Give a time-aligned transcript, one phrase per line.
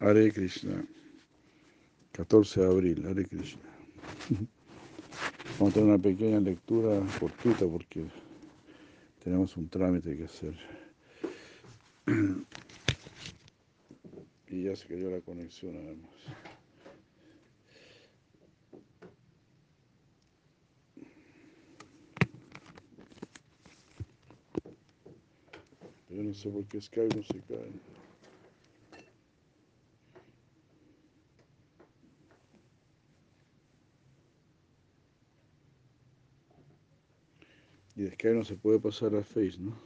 [0.00, 0.82] Hare Krishna.
[2.12, 3.60] 14 de abril, Hare Krishna.
[5.58, 8.06] Vamos a tener una pequeña lectura cortita porque
[9.22, 10.54] tenemos un trámite que hacer.
[14.48, 16.10] Y ya se cayó la conexión además.
[26.08, 27.70] Yo no sé por qué Skype no se cae.
[38.00, 39.76] Y de Skype no se puede pasar a Face, ¿no?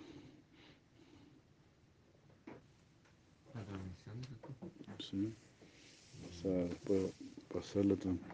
[5.01, 5.35] Sí.
[6.23, 7.11] O sea, puedo
[7.53, 8.25] pasarla también.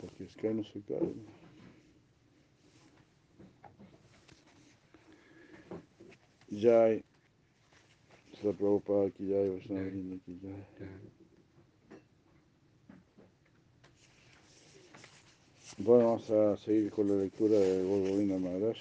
[0.00, 0.98] Porque Skype no se cae.
[0.98, 1.14] ¿no?
[6.50, 7.04] Jai.
[8.32, 11.25] Se Prabhupada aquí Jai, Vaishnava aquí Jai.
[15.86, 18.76] Bueno, vamos a seguir con la lectura de Govinda Maharaj,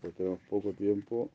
[0.00, 1.28] porque tenemos poco tiempo.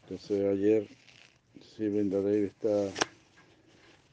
[0.00, 0.88] Entonces ayer,
[1.60, 2.90] sí, Vrindadev está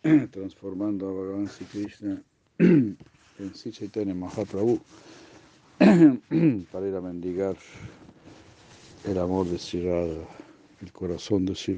[0.32, 2.22] transformando a Bhagavan Sri Krishna
[2.60, 2.98] en
[3.54, 4.82] Sri Chaitanya Mahaprabhu
[5.80, 7.56] para ir a mendigar
[9.06, 11.78] el amor de Sri el corazón de Sri.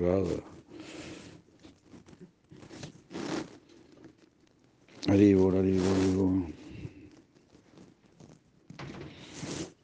[5.08, 6.58] Haribor, haribor, haribor.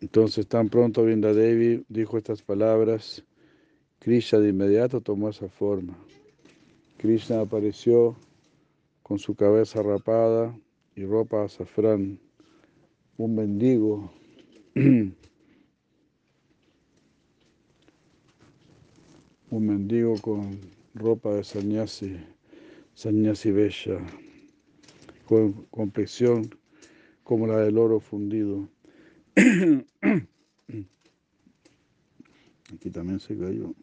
[0.02, 3.24] Entonces, tan pronto Devi dijo estas palabras,
[4.00, 5.98] Krishna de inmediato tomó esa forma.
[6.98, 8.18] Krishna apareció
[9.02, 10.54] con su cabeza rapada
[10.94, 12.20] y ropa azafrán,
[13.18, 14.12] un mendigo.
[14.76, 15.14] un
[19.52, 20.60] mendigo con
[20.94, 22.18] ropa de sannyasi,
[22.94, 24.00] sannyasi bella
[25.26, 26.50] con complexión
[27.24, 28.70] como la del oro fundido.
[32.74, 33.74] Aquí también se cayó.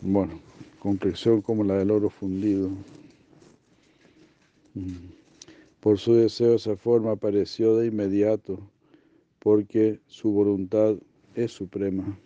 [0.00, 0.40] Bueno,
[0.80, 2.70] complexión como la del oro fundido.
[5.82, 8.70] Por su deseo esa forma apareció de inmediato,
[9.40, 10.94] porque su voluntad
[11.34, 12.16] es suprema.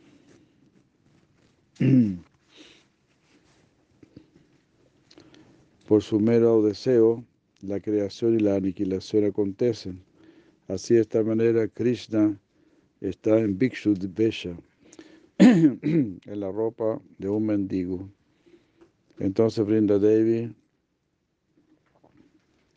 [5.89, 7.25] Por su mero deseo,
[7.63, 10.03] la creación y la aniquilación acontecen.
[10.69, 12.39] Así de esta manera Krishna
[13.01, 13.95] está en Bhikshu
[15.39, 18.07] en la ropa de un mendigo.
[19.19, 20.55] Entonces Brinda Devi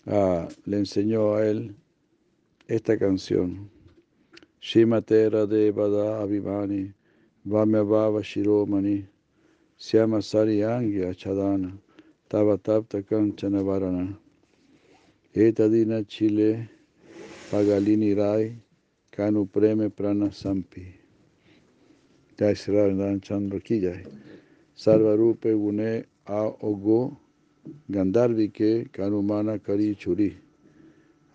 [0.09, 1.75] ah, le enseñó a él
[2.67, 3.69] esta canción.
[4.61, 6.93] Shimate Radevada Abhimani
[7.45, 9.07] Vamya Bhava Shiromani
[9.77, 11.71] Syama Sariyangi Achadana
[12.27, 14.17] Tava Tapta Kanchana Varana.
[15.33, 16.69] Etadina Chile
[17.49, 18.55] Pagalini Rai
[19.11, 20.85] Kanu Preme Prana Sampi.
[22.37, 24.03] Jai Sri Chandra Ki Jai.
[24.75, 26.51] Sarvarupe Gune A
[27.91, 30.35] Gandharvike Kanumana Kari Churi.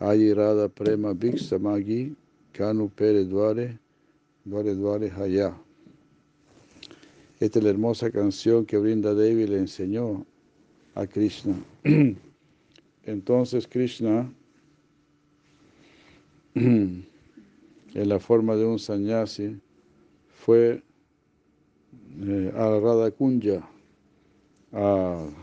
[0.00, 2.14] Ayirada Prema Bhiksamagi
[2.52, 3.78] Kanu Pere Dware
[4.46, 5.54] Dware Dware Haya.
[7.40, 10.24] Esta es la hermosa canción que Brinda Devi le enseñó
[10.94, 11.54] a Krishna.
[13.04, 14.32] Entonces Krishna,
[16.54, 17.04] en
[17.94, 19.60] la forma de un sannyasi,
[20.28, 20.82] fue
[22.22, 23.68] eh, a Radha Kunja,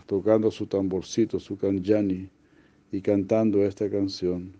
[0.05, 2.29] tocando su tamborcito, su kanjani,
[2.91, 4.53] y cantando esta canción.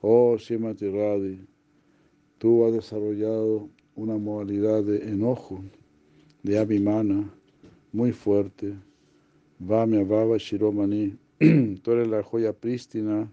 [0.00, 1.46] Oh Shimati Radhi,
[2.38, 5.62] tú has desarrollado una modalidad de enojo
[6.42, 7.30] de Abhimana,
[7.92, 8.74] muy fuerte.
[9.58, 11.18] Vamya Baba Shiromani,
[11.82, 13.30] tú eres la joya prístina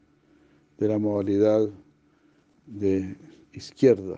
[0.78, 1.70] de la modalidad
[2.66, 3.16] de
[3.54, 4.18] izquierda.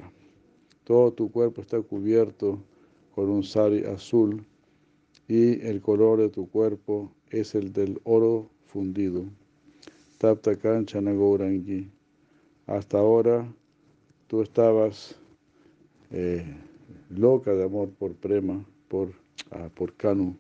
[0.84, 2.60] Todo tu cuerpo está cubierto
[3.14, 4.44] con un sari azul
[5.30, 9.26] y el color de tu cuerpo es el del oro fundido.
[10.18, 11.88] Tapta Kanchana Gourangi.
[12.66, 13.48] Hasta ahora
[14.28, 15.16] tú estabas
[16.12, 16.44] eh,
[17.10, 19.14] loca de amor por Prema por,
[19.52, 20.36] ah, Kanu.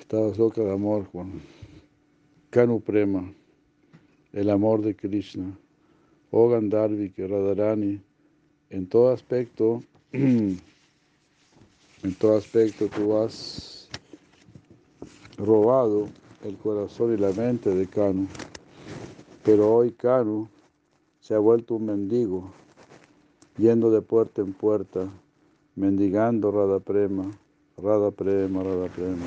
[0.00, 1.42] Estabas loca de amor con
[2.48, 3.30] Kanu Prema,
[4.32, 5.58] el amor de Krishna.
[6.30, 8.00] O Gandharvi, que Radharani,
[8.70, 9.82] en todo aspecto
[12.06, 13.88] En todo aspecto tú has
[15.38, 16.06] robado
[16.44, 18.28] el corazón y la mente de Kanu.
[19.42, 20.46] Pero hoy Kanu
[21.18, 22.52] se ha vuelto un mendigo,
[23.58, 25.08] yendo de puerta en puerta,
[25.74, 27.28] mendigando Radha Prema,
[27.76, 29.26] Radha Prema, Radha Prema.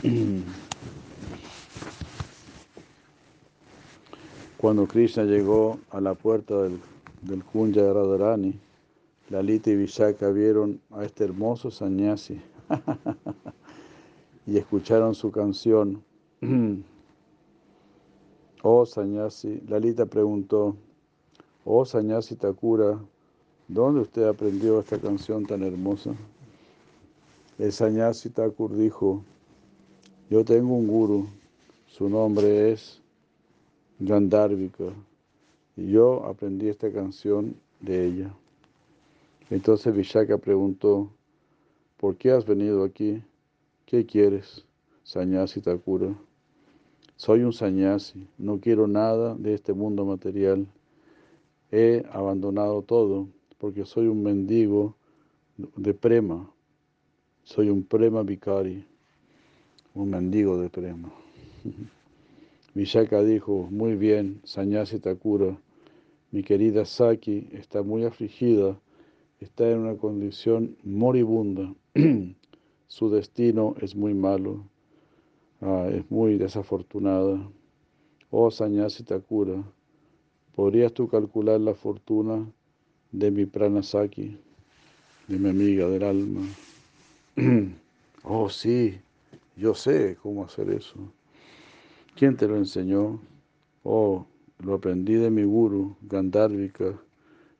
[4.56, 6.80] Cuando Krishna llegó a la puerta del,
[7.20, 8.54] del Kunja de
[9.28, 12.40] Lalita y Vishaka vieron a este hermoso sannyasi
[14.46, 16.02] y escucharon su canción.
[18.62, 20.76] oh sannyasi, Lalita preguntó,
[21.66, 22.98] oh sannyasi Takura,
[23.68, 26.14] ¿dónde usted aprendió esta canción tan hermosa?
[27.58, 29.22] El sannyasi Thakur dijo,
[30.30, 31.26] yo tengo un guru,
[31.88, 33.00] su nombre es
[33.98, 34.92] Gandharvika,
[35.76, 38.34] y yo aprendí esta canción de ella.
[39.50, 41.10] Entonces Vishaka preguntó,
[41.96, 43.20] ¿por qué has venido aquí?
[43.86, 44.64] ¿Qué quieres,
[45.02, 46.14] Sanyasi Takura?
[47.16, 50.64] Soy un Sanyasi, no quiero nada de este mundo material.
[51.72, 53.26] He abandonado todo
[53.58, 54.94] porque soy un mendigo
[55.56, 56.48] de prema.
[57.42, 58.86] Soy un prema vicari
[59.94, 61.10] un mendigo de prema.
[62.74, 65.56] Vishaka dijo, muy bien, Sanyasi Takura,
[66.30, 68.78] mi querida Saki está muy afligida,
[69.40, 71.74] está en una condición moribunda,
[72.86, 74.64] su destino es muy malo,
[75.60, 77.40] ah, es muy desafortunada.
[78.30, 79.64] Oh Sanyasi Takura,
[80.54, 82.48] ¿podrías tú calcular la fortuna
[83.10, 84.38] de mi prana Saki,
[85.26, 86.42] de mi amiga del alma?
[88.22, 89.00] oh sí,
[89.60, 90.96] yo sé cómo hacer eso.
[92.16, 93.20] ¿Quién te lo enseñó?
[93.82, 94.26] Oh,
[94.58, 96.98] lo aprendí de mi guru, Gandharvika.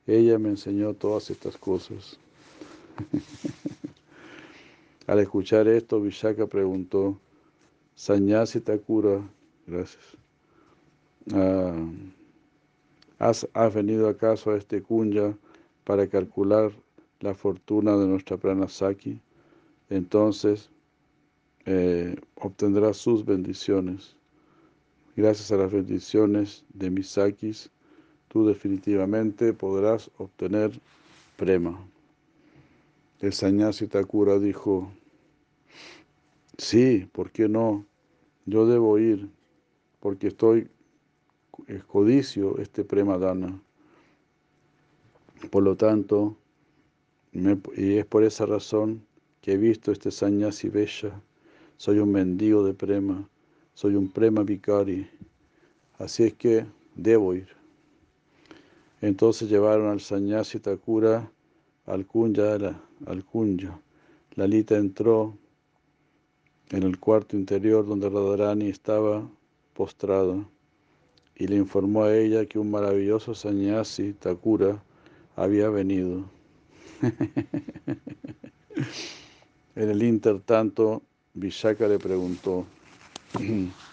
[0.07, 2.19] Ella me enseñó todas estas cosas.
[5.07, 7.21] Al escuchar esto, Vishaka preguntó,
[7.97, 9.21] Sanyasi Takura,
[9.67, 10.17] gracias.
[11.35, 11.75] Ah,
[13.19, 15.37] ¿has, ¿Has venido acaso a este kunya
[15.85, 16.73] para calcular
[17.21, 19.21] la fortuna de nuestra pranasaki?
[19.91, 20.71] Entonces,
[21.73, 24.17] eh, obtendrás sus bendiciones.
[25.15, 27.71] Gracias a las bendiciones de Misakis,
[28.27, 30.73] tú definitivamente podrás obtener
[31.37, 31.81] prema.
[33.21, 34.91] El Sanyasi Takura dijo,
[36.59, 37.87] sí, ¿por qué no?
[38.47, 39.31] Yo debo ir
[40.01, 40.69] porque estoy
[41.69, 43.63] es codicio este prema dana.
[45.53, 46.37] Por lo tanto,
[47.33, 49.07] y es por esa razón
[49.41, 51.23] que he visto este Sanyasi Besha
[51.81, 53.27] soy un mendigo de prema,
[53.73, 55.09] soy un prema vicari,
[55.99, 57.49] así es que debo ir.
[59.01, 61.33] Entonces llevaron al Sanyasi Takura
[61.87, 63.81] al Kunya, al Kunya.
[64.35, 65.39] Lalita entró
[66.69, 69.27] en el cuarto interior donde Radharani estaba
[69.73, 70.37] postrada
[71.35, 74.85] y le informó a ella que un maravilloso Sanyasi Takura
[75.35, 76.31] había venido.
[79.77, 81.05] en el intertanto,
[81.35, 82.67] Vishaka le preguntó,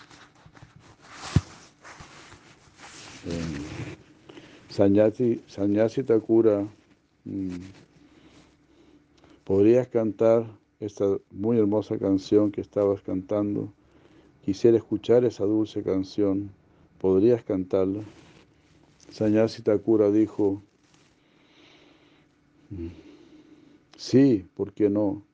[4.69, 6.67] Sanyasi, Sanyasi Takura,
[7.25, 7.55] mm,
[9.43, 10.45] ¿podrías cantar
[10.79, 13.71] esta muy hermosa canción que estabas cantando?
[14.43, 16.51] Quisiera escuchar esa dulce canción.
[16.99, 18.01] ¿Podrías cantarla?
[19.09, 20.61] Sanyasi Takura dijo,
[22.71, 22.87] mm,
[23.95, 25.26] sí, ¿por qué no?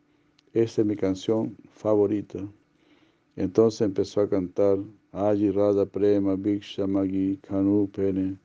[0.53, 2.39] Esta es mi canción favorita.
[3.35, 4.77] Entonces empezó a cantar
[5.11, 8.37] Aji Radha Prema Bhiksha Magi Kanu Pene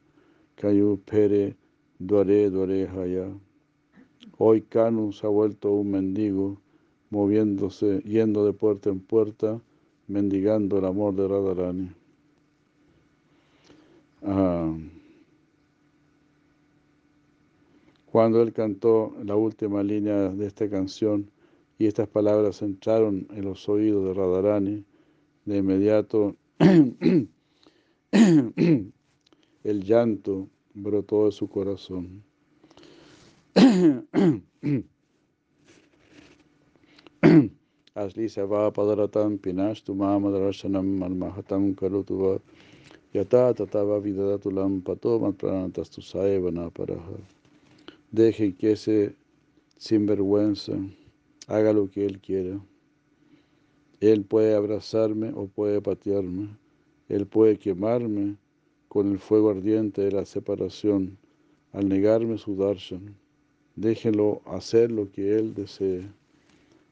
[0.57, 1.55] Kayu Pere
[1.99, 3.29] Duare Duare Haya.
[4.39, 6.59] Hoy Kanu se ha vuelto un mendigo,
[7.11, 9.61] moviéndose, yendo de puerta en puerta,
[10.07, 11.91] mendigando el amor de Radharani.
[14.23, 14.75] Ah.
[18.11, 21.31] Cuando él cantó la última línea de esta canción,
[21.79, 24.85] y estas palabras entraron en los oídos de Radharani.
[25.45, 26.35] De inmediato
[29.63, 32.25] el llanto brotó de su corazón.
[37.95, 42.41] Asli seva padaratam pinashtu mamadarshanam almahatam karutuva
[43.15, 47.19] yata tatava vidadatulam pato matpranastastu saevana paraha.
[48.13, 49.15] Deje que ese
[49.79, 50.75] sinvergüenza
[51.49, 52.61] haga lo que Él quiera.
[54.01, 56.51] Él puede abrazarme o puede patearme.
[57.09, 58.37] Él puede quemarme
[58.87, 61.19] con el fuego ardiente de la separación
[61.73, 63.17] al negarme su darshan.
[63.77, 66.07] Déjenlo hacer lo que Él desee.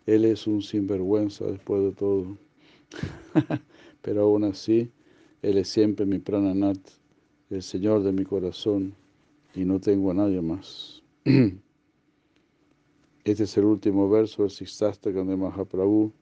[0.06, 2.38] Él es un sinvergüenza después de todo.
[4.02, 4.90] Pero aún así,
[5.42, 6.78] Él es siempre mi prananat,
[7.50, 8.94] el Señor de mi corazón,
[9.54, 11.02] y no tengo a nadie más.
[13.26, 16.12] Este es el último verso del Sixtastakam de Mahaprabhu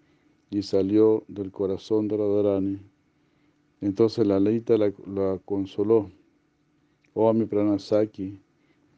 [0.48, 2.80] y salió del corazón de Radharani.
[3.82, 6.10] Entonces la Leita la, consoló.
[7.12, 8.40] Oh, mi pranasaki,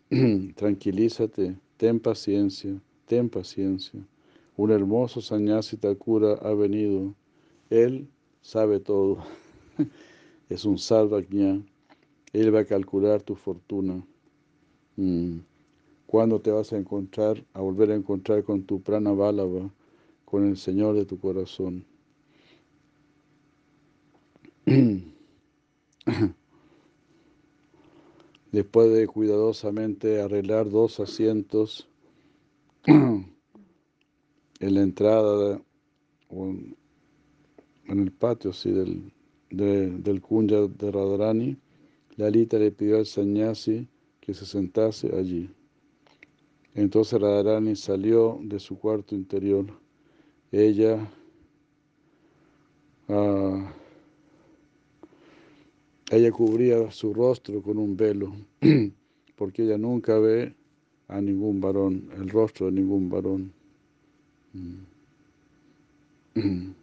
[0.54, 4.00] tranquilízate, ten paciencia, ten paciencia.
[4.56, 7.12] Un hermoso sannyasi Takura ha venido.
[7.70, 8.08] Él
[8.40, 9.18] sabe todo.
[10.48, 11.60] es un salvajña.
[12.32, 14.00] Él va a calcular tu fortuna.
[14.94, 15.38] Mm.
[16.06, 19.68] ¿Cuándo te vas a encontrar, a volver a encontrar con tu prana bálava,
[20.24, 21.84] con el Señor de tu corazón?
[28.52, 31.88] Después de cuidadosamente arreglar dos asientos
[32.86, 33.26] en
[34.60, 35.60] la entrada
[36.30, 36.76] en
[37.88, 39.12] el patio sí, del,
[39.50, 41.56] del Kunja de Radharani,
[42.16, 43.88] Lalita le pidió al sannyasi
[44.20, 45.50] que se sentase allí.
[46.76, 49.64] Entonces Radharani salió de su cuarto interior.
[50.52, 51.10] Ella
[53.08, 53.62] uh,
[56.10, 58.36] ella cubría su rostro con un velo,
[59.36, 60.54] porque ella nunca ve
[61.08, 63.52] a ningún varón, el rostro de ningún varón.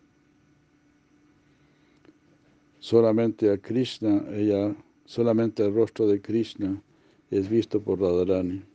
[2.79, 6.81] Solamente a Krishna, ella, solamente el rostro de Krishna
[7.29, 8.72] es visto por Radharani.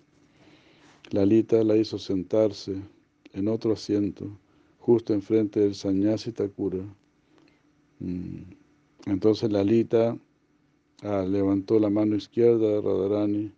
[1.11, 2.77] Lalita la hizo sentarse
[3.33, 4.29] en otro asiento,
[4.79, 6.85] justo enfrente del Sanyasi Takura.
[8.01, 8.43] Mm.
[9.07, 10.19] Entonces Lalita
[11.03, 13.53] ah, levantó la mano izquierda de Radharani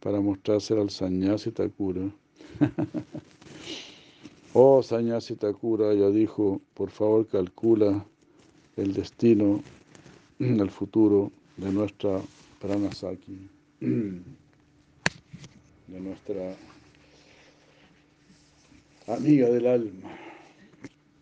[0.00, 2.02] para mostrársela al Sanyasi Takura.
[4.52, 8.04] oh Sanyasi Takura, ella dijo, por favor calcula
[8.76, 9.62] el destino,
[10.40, 12.20] el futuro de nuestra
[12.60, 13.48] Pranasaki,
[13.80, 14.20] de
[16.00, 16.56] nuestra
[19.06, 20.10] amiga del alma.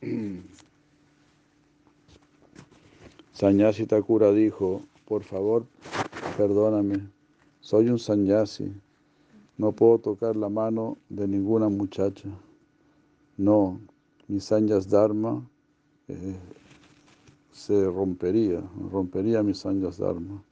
[3.33, 5.67] Sanyasi Takura dijo, por favor,
[6.37, 7.09] perdóname,
[7.61, 8.73] soy un sanyasi,
[9.59, 12.29] no puedo tocar la mano de ninguna muchacha.
[13.37, 13.81] No,
[14.29, 15.45] mi sanyas dharma
[16.09, 16.37] eh,
[17.53, 20.43] se rompería, rompería mi sanyas dharma.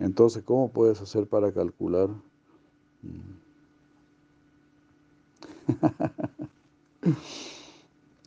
[0.00, 2.08] Entonces, ¿cómo puedes hacer para calcular?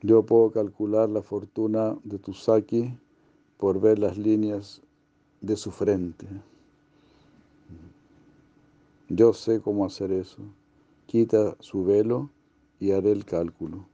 [0.01, 2.93] Yo puedo calcular la fortuna de tu saki
[3.57, 4.81] por ver las líneas
[5.39, 6.27] de su frente.
[9.07, 10.41] Yo sé cómo hacer eso.
[11.05, 12.29] Quita su velo
[12.81, 13.85] y haré el cálculo.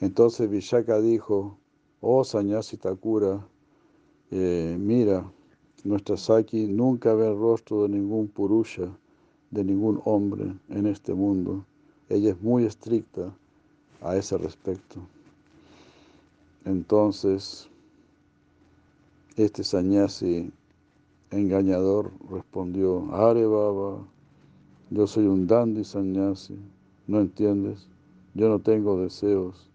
[0.00, 1.58] Entonces Vishaka dijo,
[2.00, 3.44] oh Sanyasi Takura,
[4.30, 5.30] eh, mira,
[5.82, 8.96] nuestra Saki nunca ve el rostro de ningún Purusha
[9.52, 11.64] de ningún hombre en este mundo.
[12.08, 13.32] Ella es muy estricta
[14.00, 15.00] a ese respecto.
[16.64, 17.68] Entonces,
[19.36, 20.50] este sannyasi
[21.30, 23.98] engañador respondió, Are Baba,
[24.90, 26.58] yo soy un dandy sannyasi,
[27.06, 27.86] ¿no entiendes?
[28.34, 29.68] Yo no tengo deseos,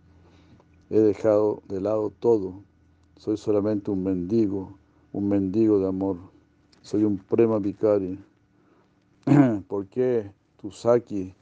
[0.90, 2.54] he dejado de lado todo,
[3.18, 4.74] soy solamente un mendigo,
[5.12, 6.18] un mendigo de amor,
[6.82, 8.20] soy un prema vicari,
[9.68, 10.32] ¿Por qué
[10.62, 11.34] Tusaki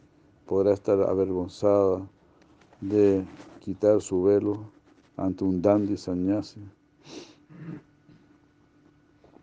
[0.47, 2.01] podrá estar avergonzada
[2.81, 3.23] de
[3.59, 4.71] quitar su velo
[5.17, 6.61] ante un dandy sannyasi?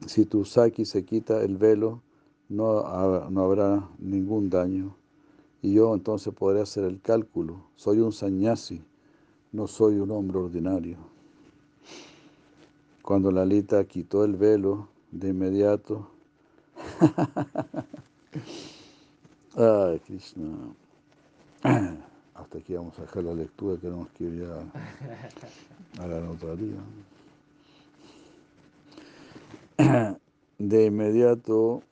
[0.06, 2.02] Si Tusaki se quita el velo,
[2.48, 2.82] no,
[3.30, 4.96] no habrá ningún daño.
[5.60, 7.62] Y yo entonces podré hacer el cálculo.
[7.76, 8.82] Soy un sannyasi,
[9.52, 10.96] no soy un hombre ordinario.
[13.02, 16.08] Cuando Lalita quitó el velo, de inmediato
[19.56, 20.74] Ay, Krishna.
[21.62, 26.80] Hasta aquí vamos a dejar la lectura, que ir ya a la notaría.
[30.58, 31.82] De inmediato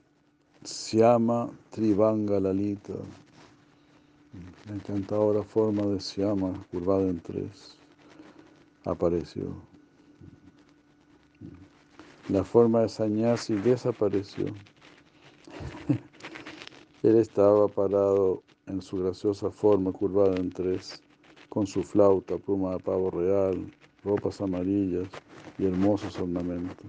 [0.64, 2.94] se llama Trivanga Lalita,
[4.66, 7.76] la encantadora forma de Siama, curvada en tres,
[8.84, 9.54] apareció.
[12.28, 14.46] La forma de Sanyasi desapareció.
[17.02, 21.02] Él estaba parado en su graciosa forma curvada en tres,
[21.48, 23.72] con su flauta, pluma de pavo real,
[24.04, 25.08] ropas amarillas
[25.58, 26.86] y hermosos ornamentos.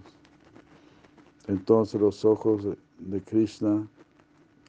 [1.48, 2.68] Entonces los ojos
[3.00, 3.88] de Krishna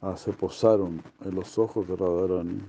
[0.01, 2.61] ah, se posaron en los ojos de Radharani,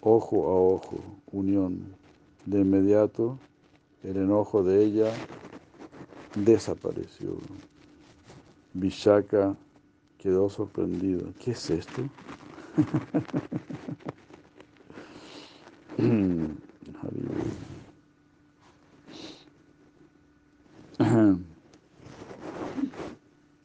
[0.00, 0.96] ojo a ojo,
[1.30, 1.94] unión.
[2.46, 3.38] De inmediato
[4.02, 5.12] el enojo de ella
[6.34, 7.36] desapareció.
[8.72, 9.54] Vishaka
[10.20, 11.22] quedó sorprendida.
[11.42, 12.02] ¿Qué es esto?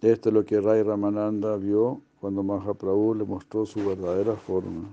[0.02, 4.88] Esto es lo que Rai Ramananda vio cuando Mahaprabhu le mostró su verdadera forma.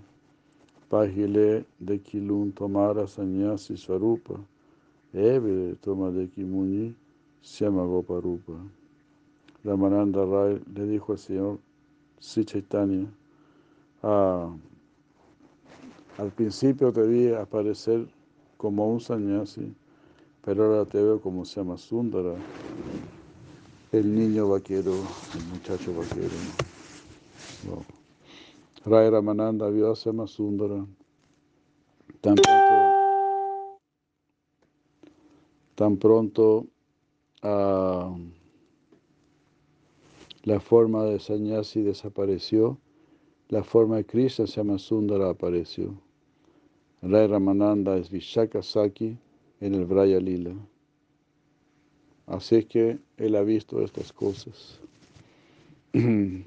[0.89, 4.35] Pagile de Kilun Tomara Sanyasi Swarupa,
[5.13, 6.95] Eve Toma de Kimuni
[7.41, 8.55] Syama Goparupa.
[9.65, 11.59] Ramananda Rai le dijo al Señor
[12.19, 13.07] Sri Chaitanya,
[14.03, 14.53] ah,
[16.19, 18.07] al principio te vi aparecer
[18.57, 19.75] como un sannyasi,
[20.45, 22.35] pero ahora te veo como se llama Sundara,
[23.93, 26.35] el niño vaquero, el muchacho vaquero.
[27.67, 27.85] Wow.
[28.85, 30.85] Rai Ramananda vio a Sema Sundara
[32.21, 33.79] tan pronto,
[35.75, 36.67] tan pronto
[37.43, 38.32] uh,
[40.45, 42.79] la forma de sannyasi desapareció,
[43.49, 45.95] la forma de Krishna se llama Sundara apareció.
[47.03, 49.19] Rai Ramananda es Vishaka Saki
[49.61, 50.55] en el Braya Lila.
[52.27, 54.81] Así es que él ha visto estas cosas.
[55.93, 56.47] Qué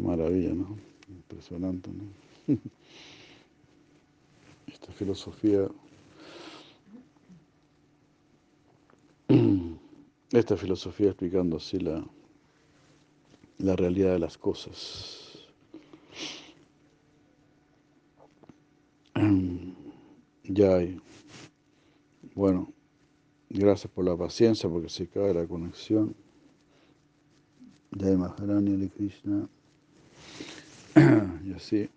[0.00, 0.76] maravilla, ¿no?
[1.08, 2.56] Impresionante, ¿no?
[4.66, 5.68] Esta filosofía,
[10.32, 12.04] esta filosofía explicando así la,
[13.58, 15.48] la realidad de las cosas.
[20.44, 21.00] Ya hay.
[22.34, 22.72] Bueno,
[23.48, 26.14] gracias por la paciencia porque se cae la conexión.
[27.98, 29.48] Jai Maharani Ali Krishna.
[31.46, 31.88] y así.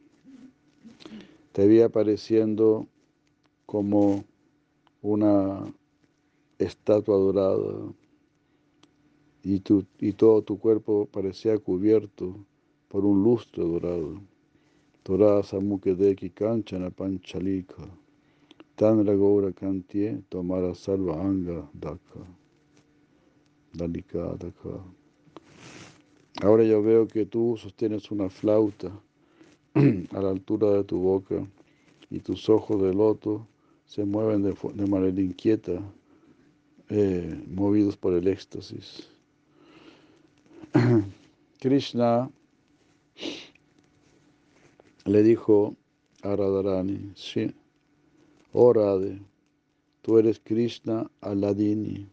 [1.54, 2.88] Te vi apareciendo
[3.66, 4.24] como
[5.02, 5.74] una
[6.60, 7.92] estatua dorada
[9.46, 12.36] y, tu, y todo tu cuerpo parecía cubierto
[12.88, 14.20] por un lustre dorado.
[15.04, 17.88] Torada Samukedeki Kanchana Panchalika.
[18.76, 22.22] Tanra Gaura Kantie Tomara Salva Anga Daka.
[23.72, 24.84] Dalika Daka.
[26.42, 29.00] Ahora yo veo que tú sostienes una flauta
[29.76, 31.48] a la altura de tu boca
[32.10, 33.46] y tus ojos de loto
[33.86, 35.80] se mueven de, de manera inquieta,
[36.90, 39.15] eh, movidos por el éxtasis.
[41.62, 42.30] Krishna
[45.06, 45.76] le dijo
[46.22, 47.54] a Radharani, sí,
[48.52, 49.22] oh Radhe,
[50.02, 52.10] tú eres Krishna Aladini.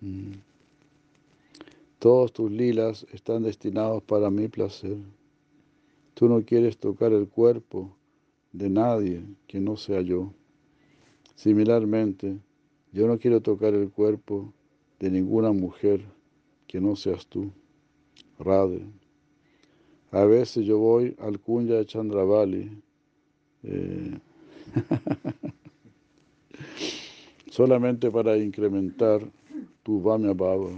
[0.00, 0.32] Mm.
[1.98, 4.96] Todos tus lilas están destinados para mi placer.
[6.14, 7.94] Tú no quieres tocar el cuerpo
[8.52, 10.32] de nadie que no sea yo.
[11.34, 12.38] Similarmente,
[12.92, 14.54] yo no quiero tocar el cuerpo
[15.00, 16.02] de ninguna mujer
[16.66, 17.52] que no seas tú.
[18.38, 18.84] Radhe.
[20.10, 22.82] A veces yo voy al Kunya de Chandravali
[23.64, 24.18] eh,
[27.50, 29.20] solamente para incrementar
[29.82, 30.70] tu Vamya Bhava,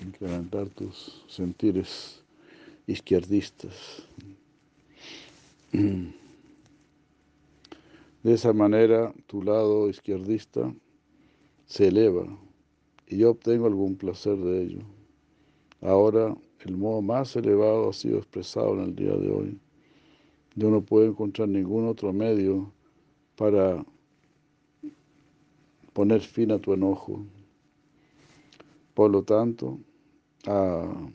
[0.00, 2.22] incrementar tus sentires
[2.86, 4.06] izquierdistas.
[5.72, 6.12] De
[8.32, 10.72] esa manera tu lado izquierdista
[11.66, 12.26] se eleva
[13.06, 14.95] y yo obtengo algún placer de ello.
[15.80, 19.60] Ahora el modo más elevado ha sido expresado en el día de hoy.
[20.54, 22.72] Yo no puedo encontrar ningún otro medio
[23.36, 23.84] para
[25.92, 27.24] poner fin a tu enojo.
[28.94, 29.78] Por lo tanto,
[30.46, 31.08] ah,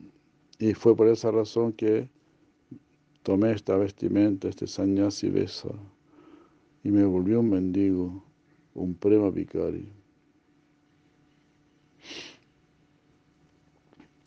[0.59, 2.07] y fue por esa razón que
[3.23, 5.69] tomé esta vestimenta, este sannyasi besa,
[6.83, 8.23] y me volví un mendigo,
[8.73, 9.87] un prema vicari.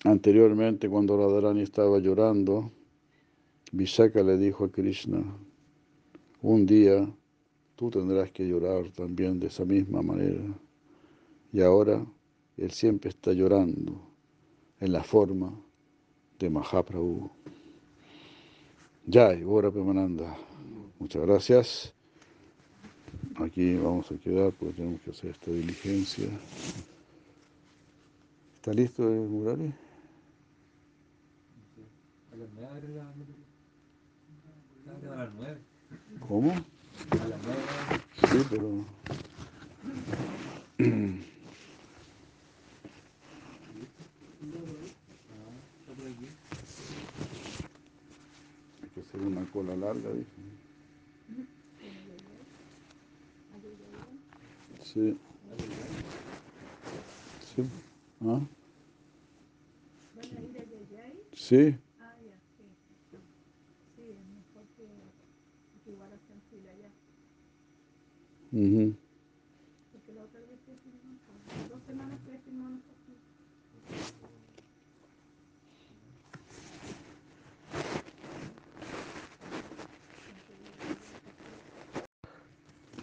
[0.04, 2.70] Anteriormente, cuando Radharani estaba llorando,
[3.72, 5.24] Vishaka le dijo a Krishna,
[6.42, 7.10] un día
[7.74, 10.44] tú tendrás que llorar también de esa misma manera.
[11.54, 12.04] Y ahora
[12.58, 13.98] él siempre está llorando
[14.78, 15.58] en la forma
[16.38, 17.30] de Mahaprabhu.
[19.10, 20.36] Jai, Bora Pemananda.
[20.98, 21.94] Muchas gracias.
[23.36, 26.28] Aquí vamos a quedar porque tenemos que hacer esta diligencia.
[28.56, 29.74] ¿Está listo el mural?
[32.34, 33.02] A las nueve abre la
[34.92, 35.58] Abre a las nueve.
[36.26, 36.50] ¿Cómo?
[36.50, 37.62] A las nueve.
[38.32, 38.68] Sí, pero...
[48.82, 50.26] Hay que hacer una cola larga, dice.
[54.82, 55.16] Sí.
[57.54, 57.62] Sí.
[58.22, 58.40] ¿Ah?
[61.32, 61.76] Sí.
[63.94, 64.86] Sí, es mejor que,
[65.84, 66.90] que igual hacen fila allá.
[68.54, 68.94] Aquí.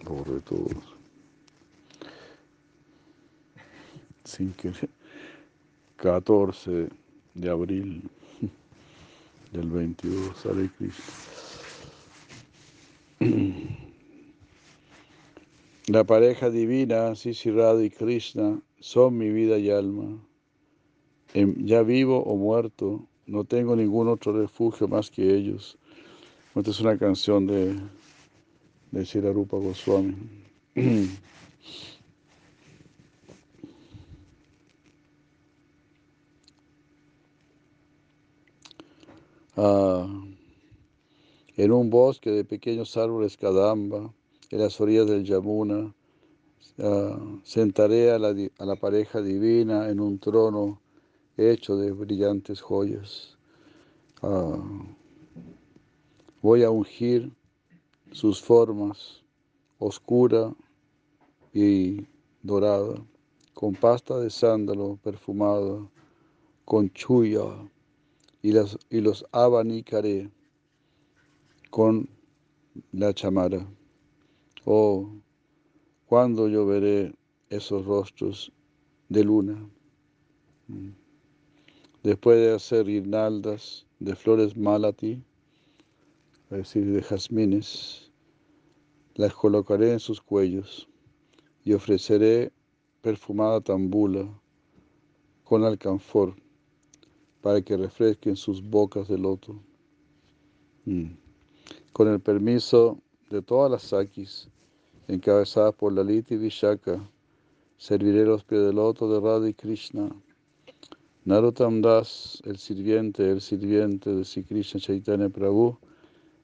[0.04, 0.96] Pobre todos.
[4.24, 4.88] Sin querer.
[5.96, 6.88] 14
[7.34, 8.10] de abril
[9.52, 11.04] del 22, Hare Krishna.
[15.92, 20.26] La pareja divina, Sisi Radha y Krishna, son mi vida y alma.
[21.34, 25.76] Em, Ya vivo o muerto, no tengo ningún otro refugio más que ellos.
[26.54, 27.74] Esta es una canción de,
[28.90, 30.16] de Goswami.
[39.54, 40.08] Ah,
[41.58, 44.10] en un bosque de pequeños árboles kadamba,
[44.52, 45.94] en las orillas del Yamuna,
[46.78, 50.78] ah, sentaré a la, a la pareja divina en un trono
[51.38, 53.38] hecho de brillantes joyas.
[54.20, 54.62] Ah,
[56.42, 57.32] voy a ungir
[58.12, 59.22] sus formas
[59.78, 60.54] oscura
[61.54, 62.06] y
[62.42, 63.02] dorada,
[63.54, 65.88] con pasta de sándalo perfumada,
[66.66, 67.42] con chuya,
[68.42, 70.30] y, y los abanicaré
[71.70, 72.06] con
[72.92, 73.66] la chamara.
[74.64, 75.10] Oh,
[76.06, 77.12] cuando yo veré
[77.48, 78.52] esos rostros
[79.08, 79.68] de luna,
[80.68, 80.90] Mm.
[82.02, 85.22] después de hacer guirnaldas de flores malati,
[86.50, 88.10] es decir, de jazmines,
[89.14, 90.88] las colocaré en sus cuellos
[91.64, 92.52] y ofreceré
[93.02, 94.28] perfumada tambula
[95.44, 96.36] con alcanfor
[97.42, 99.60] para que refresquen sus bocas de loto.
[100.84, 101.10] Mm.
[101.92, 102.98] Con el permiso
[103.32, 104.48] de todas las sakis,
[105.08, 107.08] encabezadas por Lalita y Vishaka,
[107.78, 110.14] serviré los pies de loto de Radha Krishna.
[111.24, 115.78] Narottam Das, el sirviente, el sirviente de Sri Krishna Chaitanya Prabhu,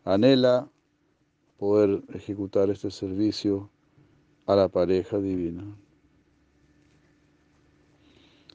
[0.05, 0.71] anhela
[1.59, 3.69] poder ejecutar este servicio
[4.47, 5.65] a la pareja divina.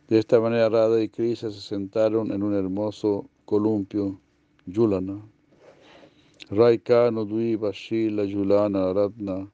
[0.08, 4.20] De esta manera Radha y Krishna se sentaron en un hermoso columpio,
[4.66, 5.22] Yulana.
[6.52, 9.48] Raika Nudui Bashila Yulana Ratna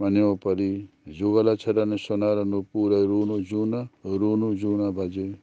[0.00, 5.38] Maneopari Yugala Charane Sonara Nupura Runu Yuna Runu Yuna Valle.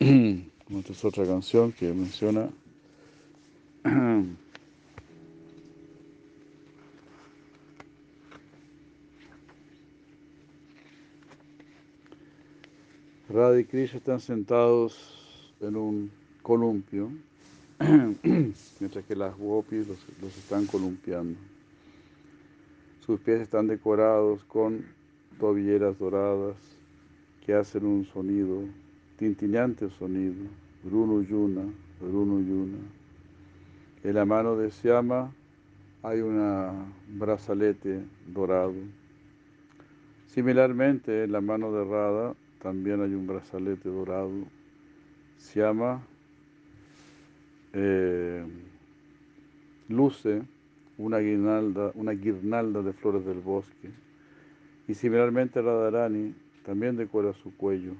[0.00, 2.48] Esta es otra canción que menciona
[13.28, 14.96] Radha y Krishna están sentados
[15.60, 16.10] en un
[16.42, 17.12] columpio,
[18.80, 21.38] mientras que las gopis los, están columpiando.
[23.06, 24.84] Sus pies están decorados con
[25.38, 26.56] tobilleras doradas
[27.44, 28.64] que hacen un sonido,
[29.16, 30.44] tintineante sonido,
[30.84, 31.62] Runu Yuna,
[32.02, 32.78] Runu Yuna.
[34.04, 35.32] En la mano de Siama
[36.02, 38.74] hay un brazalete dorado.
[40.26, 44.30] Similarmente, en la mano de Radha también hay un brazalete dorado.
[45.38, 46.02] Siama
[47.72, 48.44] eh,
[49.88, 50.42] luce
[50.98, 53.90] una guirnalda, una guirnalda de flores del bosque.
[54.86, 57.94] Y similarmente Radharani también decora su cuello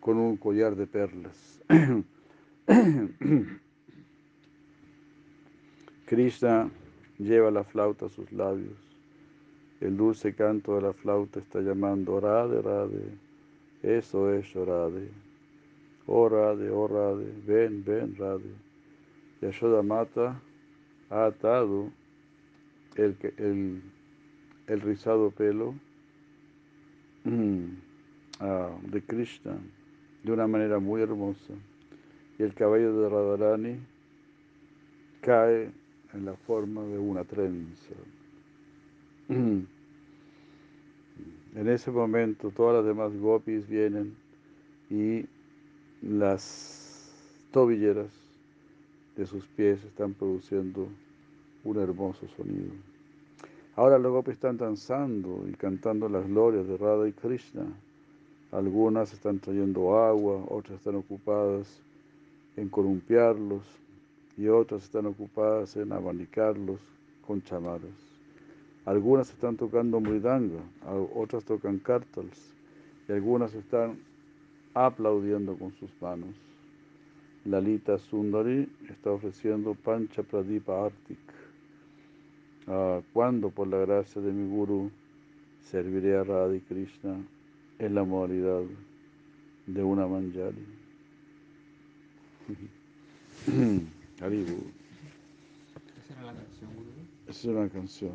[0.00, 1.60] con un collar de perlas.
[6.06, 6.70] Krishna
[7.18, 8.76] lleva la flauta a sus labios.
[9.80, 13.14] El dulce canto de la flauta está llamando Radhe, Radhe.
[13.82, 15.08] Eso es Radhe.
[16.06, 18.54] Oh Radhe, oh Radhe, ven, ven Radhe.
[19.40, 20.40] Yashoda Mata
[21.10, 21.90] ha atado
[22.96, 23.82] el, el,
[24.66, 25.74] el rizado pelo
[28.40, 29.58] ah, de Krishna
[30.22, 31.54] de una manera muy hermosa.
[32.38, 33.76] Y el cabello de Radharani
[35.20, 35.70] cae
[36.14, 37.94] en la forma de una trenza.
[41.52, 44.14] En ese momento todas las demás gopis vienen
[44.88, 45.26] y
[46.02, 47.10] las
[47.52, 48.08] tobilleras
[49.16, 50.88] de sus pies están produciendo
[51.64, 52.72] un hermoso sonido.
[53.76, 57.66] Ahora los gopis están danzando y cantando las glorias de Radha y Krishna.
[58.52, 61.80] Algunas están trayendo agua, otras están ocupadas
[62.56, 63.62] en columpiarlos
[64.36, 66.80] y otras están ocupadas en abanicarlos
[67.26, 67.90] con chamaras.
[68.86, 70.60] Algunas están tocando mridanga,
[71.14, 72.54] otras tocan kartals
[73.08, 73.98] y algunas están
[74.74, 76.34] aplaudiendo con sus manos.
[77.44, 81.18] Lalita Sundari está ofreciendo Pancha Pradipa Artik.
[82.66, 84.90] Ah, cuando por la gracia de mi Guru
[85.70, 87.16] serviré a Radha Krishna
[87.78, 88.62] en la modalidad
[89.66, 90.66] de una manjari.
[94.20, 94.62] Haribu.
[95.98, 96.90] Esa era la canción, Guru.
[97.26, 98.12] Esa es una canción.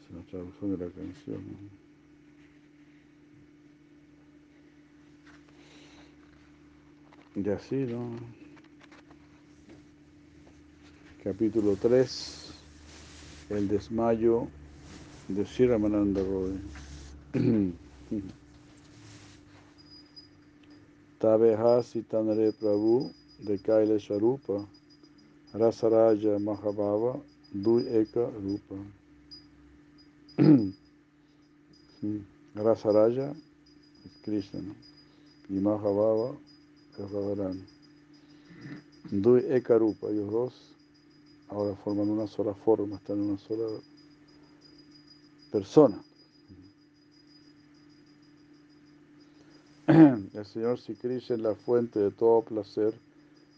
[0.00, 1.81] Es una traducción de la canción.
[7.34, 8.10] Y así, ¿no?
[11.24, 12.52] Capítulo 3,
[13.50, 14.48] el desmayo
[15.28, 16.60] de Shiramananda Roy.
[21.18, 24.66] Tabehasi Tanare Prabhu de Kaila Sharupa,
[25.54, 27.18] Rasaraja Mahabhava,
[27.50, 28.74] Dui Eka Rupa.
[32.56, 33.32] Rasaraja
[34.04, 34.74] es Krishna, ¿no?
[35.48, 36.36] y Mahabhava
[36.98, 37.64] Radharani.
[39.10, 40.72] Dui Eka Rupa, ellos dos
[41.48, 43.80] ahora forman una sola forma, están en una sola
[45.50, 46.02] persona.
[49.86, 52.94] El Señor Krishna es la fuente de todo placer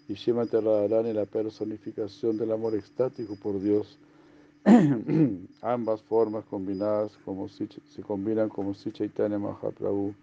[0.08, 3.98] y Shimati Radharani la personificación del amor extático por Dios.
[5.62, 10.14] Ambas formas combinadas como si, se combinan como si Chaitanya Mahaprabhu.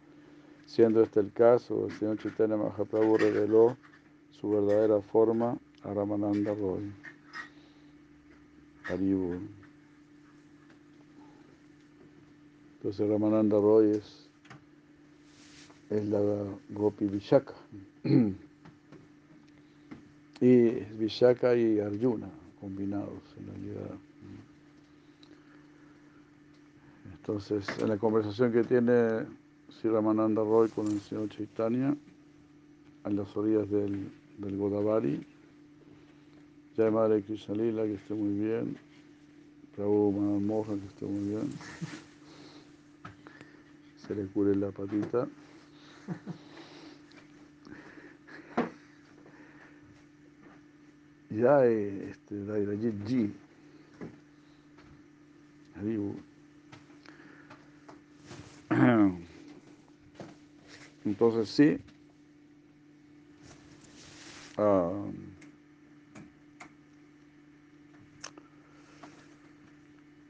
[0.71, 3.75] Siendo este el caso, el Señor Chaitanya Mahaprabhu reveló
[4.31, 6.93] su verdadera forma a Ramananda Roy.
[8.87, 9.41] Haribu.
[12.77, 14.29] Entonces Ramananda Roy es,
[15.89, 16.21] es la
[16.69, 17.53] Gopi Vishaka.
[20.39, 22.29] y Vishaka y Arjuna
[22.61, 23.91] combinados en realidad.
[27.11, 29.40] Entonces, en la conversación que tiene
[29.79, 31.95] Sri Ramananda Roy con el señor Chaitanya,
[33.05, 35.25] en las orillas del, del Godavari,
[36.75, 38.77] Jai Madre Krishna Lila, que esté muy bien,
[39.75, 41.49] Prabhu Manan Mohan, que esté muy bien,
[43.97, 45.27] se le cure la patita.
[51.29, 53.31] Ya este, Dairajit G.
[55.75, 56.15] Haribu.
[61.05, 61.77] Entonces sí,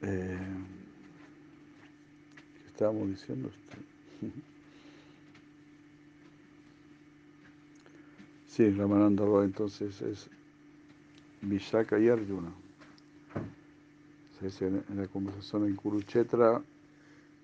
[0.02, 0.38] eh,
[2.62, 3.50] ¿qué estábamos diciendo?
[3.50, 4.32] Este?
[8.48, 10.30] Sí, Ramananda Roy entonces es
[11.42, 12.52] Vishaka y Arjuna.
[14.38, 16.62] Se dice en la conversación en Kurukshetra,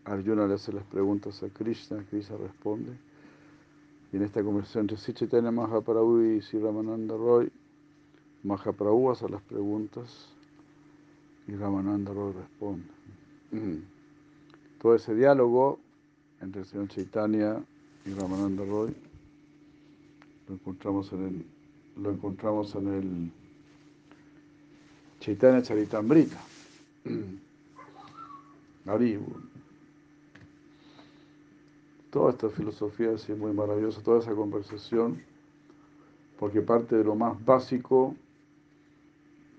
[0.03, 2.91] Arjuna le hace las preguntas a Krishna, Krishna responde.
[4.17, 7.51] En esta conversación entre Sri Chaitanya Mahaprabhu y Sri Ramananda Roy,
[8.41, 10.29] Mahaprabhu hace las preguntas
[11.47, 12.87] y Ramananda Roy responde.
[14.81, 15.77] Todo ese diálogo
[16.41, 17.63] entre el señor Chaitanya
[18.07, 18.95] y Ramananda Roy
[20.47, 21.45] lo encontramos en el,
[22.01, 23.31] lo encontramos en el
[25.19, 26.41] Chaitanya Charitamrita.
[28.87, 29.46] Haribu.
[32.17, 35.21] Toda esta filosofía es muy maravillosa, toda esa conversación,
[36.39, 38.15] porque parte de lo más básico,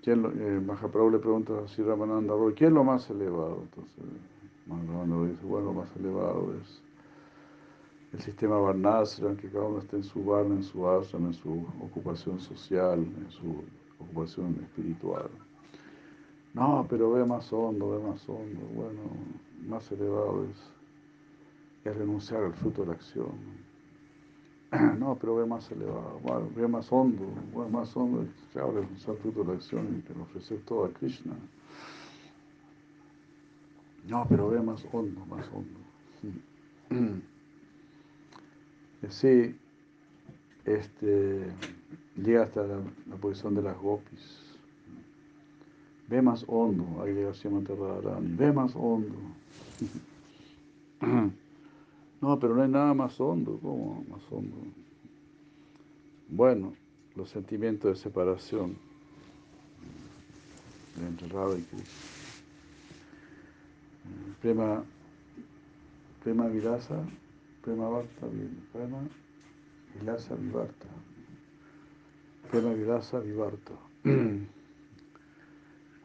[0.03, 3.61] ¿quién lo, eh, Mahaprabhu le pregunta a Sri Ramananda Roy, ¿quién es lo más elevado?
[3.61, 4.03] Entonces,
[4.67, 6.81] Mahaprabhu dice, bueno, lo más elevado es
[8.11, 11.65] el sistema Varnasra, que cada uno esté en su varna, en su ashram, en su
[11.81, 13.63] ocupación social, en su
[14.01, 15.29] ocupación espiritual.
[16.53, 18.59] No, pero ve más hondo, ve más hondo.
[18.75, 18.99] Bueno,
[19.65, 20.78] más elevado es,
[21.83, 23.69] es renunciar al fruto de la acción.
[24.99, 29.17] No, pero ve más elevado, ve más hondo, bueno, más hondo es claro, renunciar al
[29.17, 31.33] fruto de la acción y ofrecer todo a Krishna.
[34.07, 35.79] No, pero ve más hondo, más hondo.
[39.01, 39.55] Y así
[40.65, 41.53] este,
[42.17, 44.57] llega hasta la, la posición de las gopis.
[46.09, 49.15] Ve más hondo, llega Srimati Radharani, ve más hondo.
[52.21, 54.57] No, pero no hay nada más hondo, ¿cómo más hondo?
[56.27, 56.73] Bueno,
[57.15, 58.75] los sentimientos de separación
[61.07, 61.85] entre Radha y Krishna.
[64.41, 64.83] Prema,
[66.23, 67.03] prema Vilasa,
[67.61, 68.27] Prema Varta,
[68.73, 68.99] Prema
[69.95, 70.87] Vilasa Vivarta.
[72.51, 73.73] Prema Vilasa Vivarta.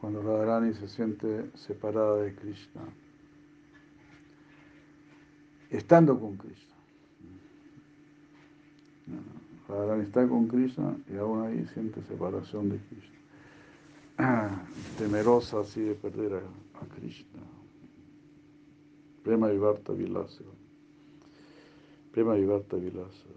[0.01, 2.81] Cuando Radharani se siente separada de Krishna,
[5.69, 6.75] estando con Krishna.
[9.67, 13.15] Radharani está con Krishna y aún ahí siente separación de Krishna.
[14.97, 16.37] Temerosa así de perder a,
[16.79, 17.41] a Krishna.
[19.23, 20.43] Prema Vivarta Vilasa.
[22.11, 23.27] Prema Vivarta Vilasa.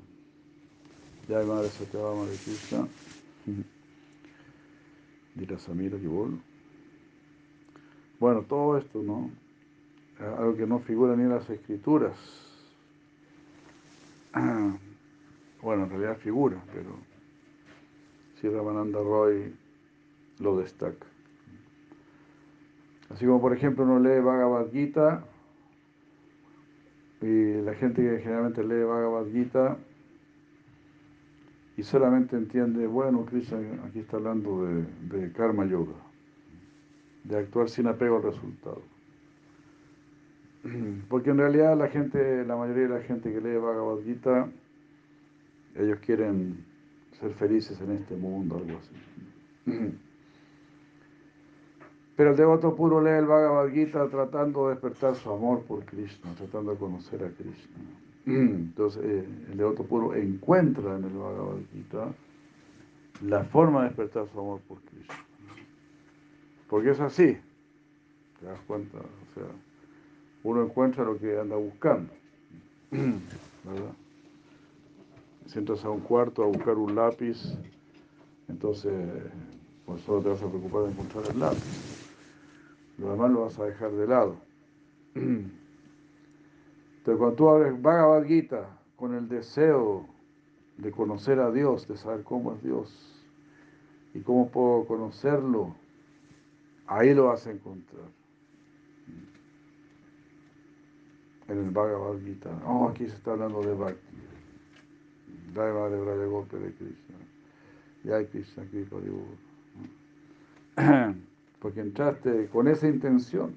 [1.28, 2.88] Ya madre Satyabama de Krishna.
[5.34, 6.38] Dila Samira Kibol.
[8.18, 9.30] Bueno, todo esto, ¿no?
[10.20, 12.16] Algo que no figura ni en las escrituras.
[15.60, 16.90] Bueno, en realidad figura, pero
[18.40, 19.52] si Ramananda Roy
[20.38, 21.04] lo destaca.
[23.10, 25.24] Así como, por ejemplo, uno lee Bhagavad Gita
[27.20, 29.78] y la gente que generalmente lee Bhagavad Gita
[31.76, 35.94] y solamente entiende, bueno, Krishna aquí está hablando de, de karma yoga,
[37.24, 38.82] de actuar sin apego al resultado.
[41.08, 44.48] Porque en realidad la gente, la mayoría de la gente que lee Bhagavad Gita,
[45.76, 46.64] ellos quieren
[47.20, 48.94] ser felices en este mundo, algo así.
[52.16, 56.34] Pero el devoto puro lee el Bhagavad Gita tratando de despertar su amor por Krishna,
[56.34, 57.76] tratando de conocer a Krishna.
[58.26, 62.12] Entonces, eh, el devoto puro encuentra en el Bhagavad Gita
[63.22, 65.14] la forma de despertar su amor por Krishna.
[66.68, 67.38] Porque es así,
[68.40, 69.46] te das cuenta, o sea,
[70.42, 72.12] uno encuentra lo que anda buscando,
[72.90, 73.92] ¿verdad?
[75.46, 77.56] Si entras a un cuarto a buscar un lápiz,
[78.48, 78.94] entonces
[79.86, 81.98] pues solo te vas a preocupar de encontrar el lápiz.
[82.98, 84.36] Lo demás lo vas a dejar de lado.
[85.14, 85.56] Entonces
[87.04, 90.06] cuando tú abres Bhagavad Gita con el deseo
[90.76, 93.24] de conocer a Dios, de saber cómo es Dios
[94.12, 95.74] y cómo puedo conocerlo,
[96.86, 98.17] ahí lo vas a encontrar.
[101.48, 102.50] En el Bhagavad Gita.
[102.66, 104.16] Oh, aquí se está hablando de Bhakti.
[105.54, 107.16] Daiva de Braya Golpe de Krishna.
[108.04, 108.96] Y hay Krishna Kripa
[111.60, 113.56] porque entraste con esa intención.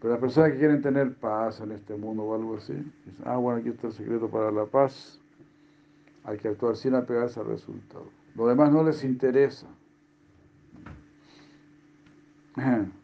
[0.00, 3.36] Pero las personas que quieren tener paz en este mundo o algo así, dicen, ah,
[3.36, 5.20] bueno, aquí está el secreto para la paz,
[6.24, 8.06] hay que actuar sin apegarse al resultado.
[8.34, 9.66] Lo demás no les interesa.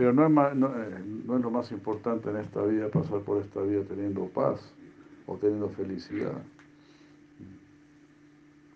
[0.00, 3.60] Pero no es, eh, no es lo más importante en esta vida, pasar por esta
[3.60, 4.58] vida teniendo paz
[5.26, 6.40] o teniendo felicidad.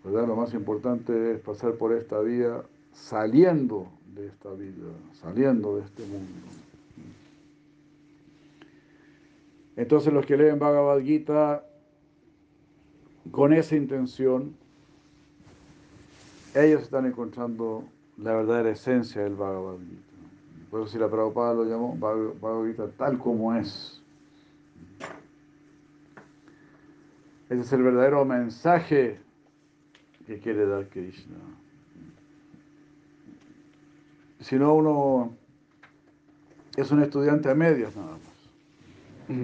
[0.04, 0.28] ¿verdad?
[0.28, 6.04] Lo más importante es pasar por esta vida saliendo de esta vida, saliendo de este
[6.04, 6.28] mundo.
[9.76, 11.64] Entonces los que leen Bhagavad Gita
[13.30, 14.54] con esa intención,
[16.54, 17.84] ellos están encontrando
[18.18, 20.03] la verdadera esencia del Bhagavad Gita.
[20.74, 24.02] Por eso si la Prabhupada lo llamó Bhagavad Gita tal como es.
[27.48, 29.20] Ese es el verdadero mensaje
[30.26, 31.36] que quiere dar Krishna.
[34.40, 35.36] Si no, uno
[36.76, 38.18] es un estudiante a medias nada
[39.28, 39.38] más.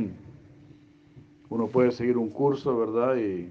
[1.48, 3.14] Uno puede seguir un curso, ¿verdad?
[3.18, 3.48] Y,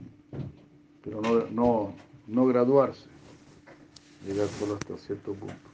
[1.02, 1.94] pero no, no,
[2.28, 3.08] no graduarse,
[4.28, 5.69] llegar solo hasta cierto punto.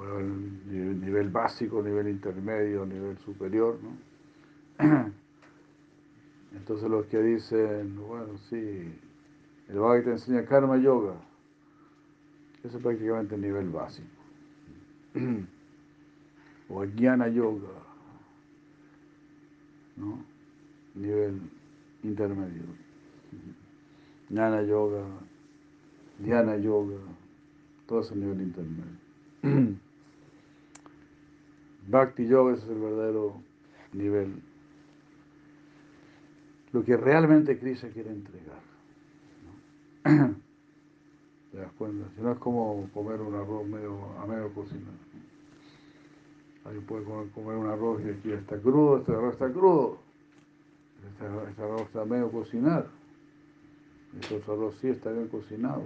[0.00, 3.98] Nivel básico, nivel intermedio, nivel superior, ¿no?
[6.52, 8.92] Entonces los que dicen, bueno, sí,
[9.68, 11.14] el Bhagavad te enseña karma yoga.
[12.64, 14.08] Eso es prácticamente el nivel básico.
[16.68, 17.68] o jnana yoga.
[19.96, 20.24] ¿No?
[20.94, 21.40] Nivel
[22.02, 22.62] intermedio.
[24.28, 25.04] Jnana yoga,
[26.18, 26.96] dhyana yoga,
[27.86, 29.76] todo es el nivel intermedio.
[31.90, 33.42] Bhakti yoga es el verdadero
[33.92, 34.40] nivel.
[36.72, 38.60] Lo que realmente Krishna quiere entregar.
[41.50, 42.08] ¿Te das cuenta?
[42.14, 44.94] Si no es como comer un arroz medio, a medio cocinar.
[46.64, 49.98] Alguien puede comer, un arroz y aquí está crudo, este arroz está crudo.
[51.08, 52.86] Este, este arroz está medio cocinado.
[54.20, 55.82] Este otro arroz sí está bien cocinado.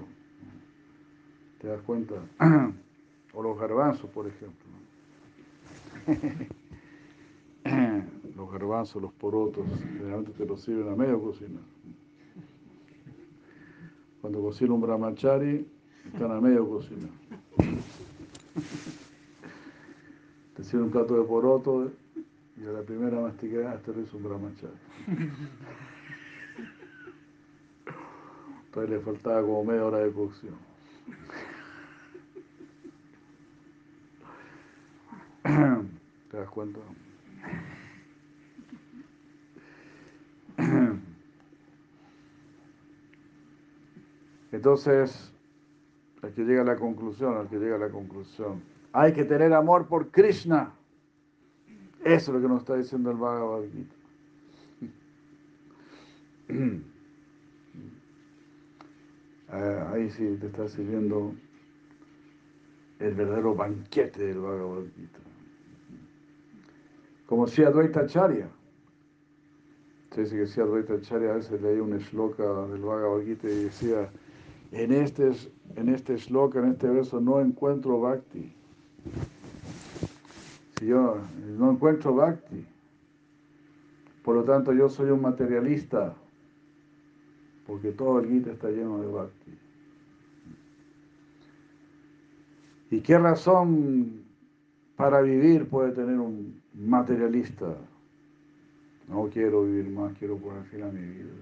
[1.63, 2.17] ¿Te das cuenta?
[3.33, 4.64] o los garbanzos, por ejemplo.
[8.37, 11.63] los garbanzos, los porotos, generalmente te los sirven a medio cocinar.
[14.21, 15.67] Cuando cocina un brahmachari,
[16.13, 17.11] están a medio cocinar.
[20.55, 21.91] Te sirve un plato de poroto
[22.57, 24.73] y a la primera masticada te hizo un brahmachari.
[28.67, 30.55] Entonces le faltaba como media hora de cocción.
[36.35, 36.81] ¿Te das cuenta?
[44.51, 45.33] Entonces,
[46.23, 49.53] al que llega a la conclusión, al que llega a la conclusión, hay que tener
[49.53, 50.73] amor por Krishna.
[52.03, 53.95] Eso es lo que nos está diciendo el Bhagavad Gita.
[59.51, 61.33] Ah, ahí sí te está sirviendo
[62.99, 65.24] el verdadero banquete del Bhagavad Gita.
[67.27, 68.49] Como si Acharya.
[70.11, 74.11] Se dice que si Acharya a veces leía un shloka del Bhagavad Gita y decía,
[74.73, 75.33] en este,
[75.77, 78.53] en este shloka, en este verso, no encuentro bhakti.
[80.79, 81.19] Si yo
[81.57, 82.67] no encuentro bhakti,
[84.23, 86.15] por lo tanto yo soy un materialista,
[87.67, 89.59] porque todo el Gita está lleno de bhakti.
[92.91, 94.25] ¿Y qué razón
[94.97, 97.77] para vivir puede tener un materialista?
[99.09, 101.33] No quiero vivir más, quiero poner fin a mi vida.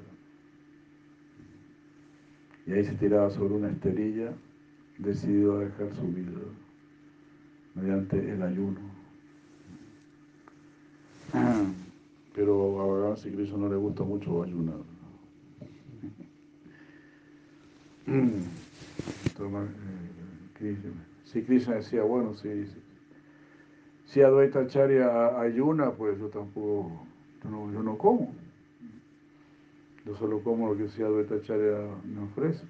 [2.67, 4.33] Y ahí se tiraba sobre una esterilla,
[4.99, 6.41] decidido a dejar su vida
[7.75, 8.81] mediante el ayuno.
[12.35, 14.81] Pero a Bhagavan Cristo no le gusta mucho ayunar.
[21.25, 22.82] Si Krishna decía, bueno, si, si
[24.21, 27.07] Advaita Acharya ayuna, pues yo tampoco,
[27.43, 28.35] yo no, yo no como.
[30.05, 32.65] Yo solo como lo que si Advaita Acharya me ofrece.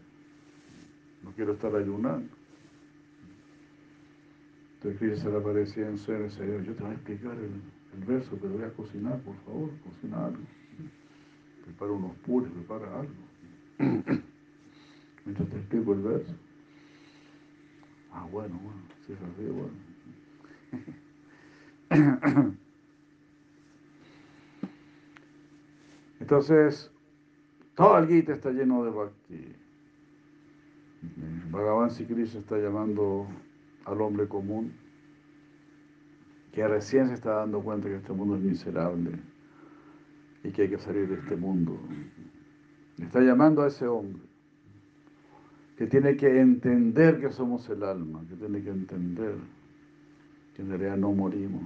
[1.23, 2.29] No quiero estar ayunando.
[4.75, 8.05] Entonces Krishna se le aparecía en sueño y decía, yo te voy a explicar el,
[8.05, 10.43] verso, pero voy a cocinar, por favor, cocina algo.
[11.65, 13.13] Prepara unos puros, prepara algo.
[15.25, 16.35] Mientras te explico el verso.
[18.13, 19.73] Ah, bueno, bueno, si es así, bueno.
[26.21, 26.91] Entonces,
[27.75, 29.55] todo el Gita está lleno de bhakti.
[31.51, 33.27] Bhagavan Krishna está llamando
[33.85, 34.73] al hombre común
[36.53, 39.19] que recién se está dando cuenta que este mundo es miserable
[40.45, 41.79] y que hay que salir de este mundo.
[42.99, 44.23] Está llamando a ese hombre
[45.77, 49.35] que tiene que entender que somos el alma, que tiene que entender
[50.55, 51.63] que en realidad no morimos.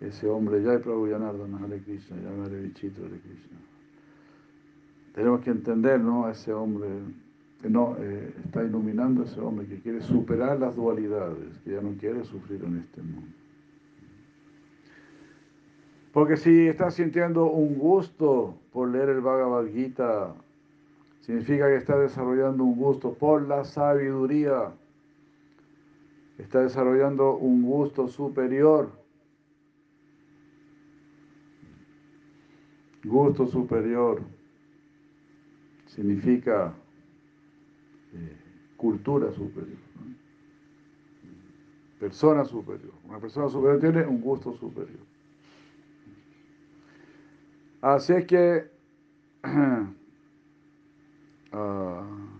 [0.00, 3.58] Ese hombre, ya Prabhu Yanardana, Hare Krishna, ya Hare Vichito, Hare Krishna.
[5.14, 6.26] Tenemos que entender, ¿no?
[6.26, 6.88] A ese hombre,
[7.60, 11.80] que no, eh, está iluminando a ese hombre que quiere superar las dualidades, que ya
[11.80, 13.28] no quiere sufrir en este mundo.
[16.12, 20.34] Porque si está sintiendo un gusto por leer el Bhagavad Gita,
[21.22, 24.72] Significa que está desarrollando un gusto por la sabiduría.
[26.42, 28.90] Está desarrollando un gusto superior.
[33.04, 34.22] Gusto superior
[35.86, 36.74] significa
[38.12, 38.36] eh,
[38.76, 39.78] cultura superior.
[42.00, 42.92] Persona superior.
[43.04, 45.00] Una persona superior tiene un gusto superior.
[47.80, 48.72] Así es que
[49.44, 49.88] Uh,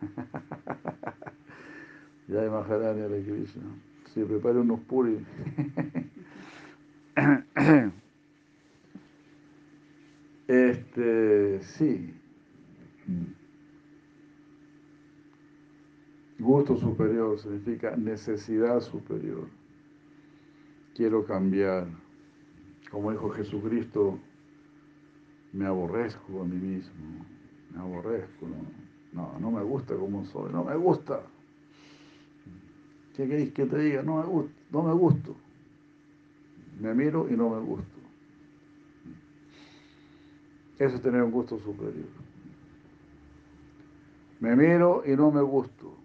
[2.28, 3.62] ya Maharani Hare Krishna.
[4.12, 5.20] Si prepare unos puris.
[10.48, 12.14] este, sí.
[16.38, 19.48] Gusto superior significa necesidad superior.
[20.94, 21.86] Quiero cambiar.
[22.90, 24.18] Como dijo Jesucristo,
[25.52, 27.24] me aborrezco a mí mismo,
[27.70, 28.56] me aborrezco, no,
[29.12, 31.22] no, me gusta como soy, no me gusta.
[33.16, 34.02] ¿Qué queréis que te diga?
[34.02, 35.34] No me gusta, no me gusto.
[36.80, 37.98] Me miro y no me gusto.
[40.78, 42.06] Eso es tener un gusto superior.
[44.38, 45.96] Me miro y no me gusto.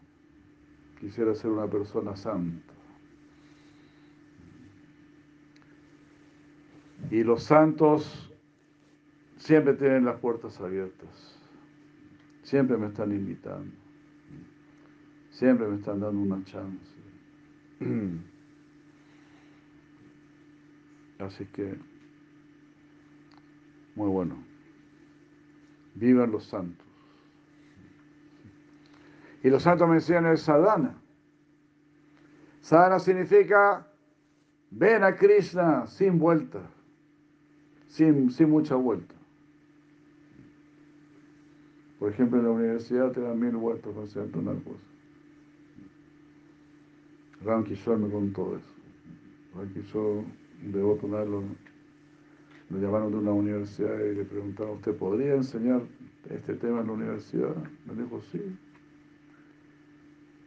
[1.00, 2.74] Quisiera ser una persona santa.
[7.12, 8.32] Y los santos
[9.38, 11.33] siempre tienen las puertas abiertas.
[12.44, 13.74] Siempre me están invitando.
[15.32, 16.94] Siempre me están dando una chance.
[21.20, 21.78] Así que,
[23.96, 24.38] muy bueno.
[25.96, 26.86] Vivan los santos.
[29.42, 30.96] Y los santos mencionan el sadhana.
[32.62, 33.88] Sadhana significa
[34.72, 36.62] ven a Krishna sin vuelta,
[37.88, 39.16] sin, sin mucha vuelta.
[42.04, 44.78] Por ejemplo, en la universidad te dan mil vueltas para hacer una cosa.
[47.46, 47.64] Ram
[48.02, 48.74] me contó eso.
[49.56, 50.26] Ram
[50.64, 51.44] un devoto lo,
[52.78, 55.82] llamaron de una universidad y le preguntaron, ¿usted podría enseñar
[56.30, 57.56] este tema en la universidad?
[57.86, 58.54] Me dijo, sí.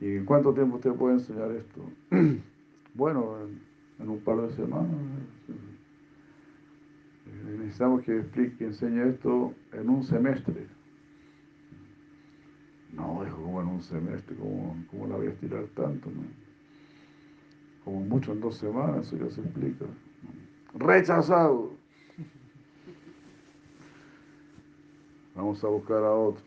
[0.03, 1.91] ¿Y en cuánto tiempo usted puede enseñar esto?
[2.95, 3.35] bueno,
[3.99, 4.91] en, un par de semanas.
[7.27, 10.76] Eh, necesitamos que explique, que enseñe esto en un semestre.
[12.97, 16.11] No, dijo, como en un semestre, ¿cómo, la voy a estirar tanto?
[17.85, 19.85] Como mucho en dos semanas, eso ya se explica.
[20.75, 21.73] Rechazado.
[25.35, 26.43] Vamos a buscar a otro.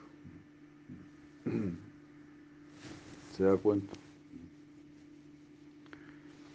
[3.32, 3.94] se da cuenta.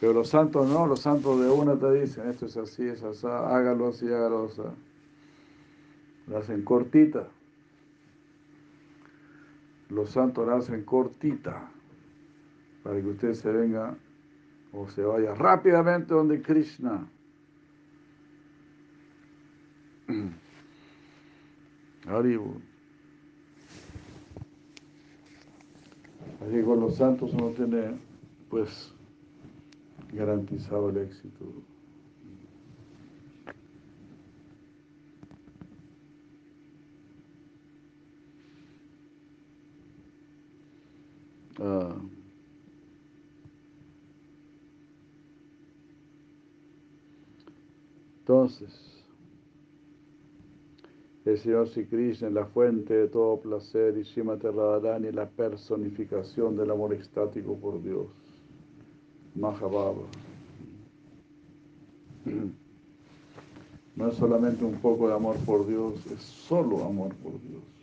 [0.00, 3.26] Pero los santos no, los santos de una te dicen, esto es así, es así,
[3.26, 4.60] hágalo así, hágalo así.
[6.26, 7.28] Lo hacen cortita.
[9.90, 11.70] Los santos lo hacen cortita
[12.82, 13.96] para que usted se venga
[14.72, 17.06] o se vaya rápidamente donde Krishna.
[22.06, 22.60] Haribu.
[26.46, 27.96] Así con los santos uno tiene,
[28.50, 28.92] pues,
[30.12, 31.46] garantizado el éxito.
[41.60, 41.96] Ah.
[48.20, 49.04] Entonces,
[51.26, 56.70] el Señor Sri Krishna la fuente de todo placer, y Srimati Radharani, la personificación del
[56.70, 58.06] amor extático por Dios.
[59.34, 60.06] Mahababa.
[63.96, 67.73] No es solamente un poco de amor por Dios, es solo amor por Dios.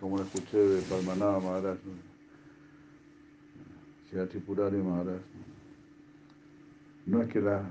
[0.00, 1.78] Como lo escuché de Palmanaba Maharaj,
[4.30, 5.20] Tripurari Maharaj.
[7.06, 7.62] No es que la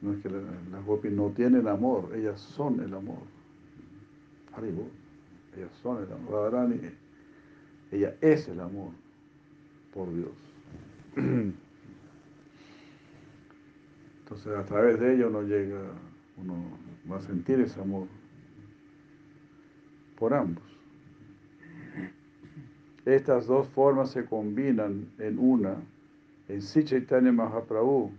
[0.00, 3.18] no es que las gopis no tienen amor, ellas son el amor.
[4.62, 6.32] ellas son el amor.
[6.32, 6.80] Radharani,
[7.92, 8.92] ella es el amor
[9.92, 10.32] por Dios.
[14.20, 15.80] Entonces a través de ella uno llega,
[16.38, 16.54] uno
[17.10, 18.06] va a sentir ese amor
[20.18, 20.69] por ambos.
[23.04, 25.76] Estas dos formas se combinan en una,
[26.48, 28.10] en Sri Chaitanya Mahaprabhu,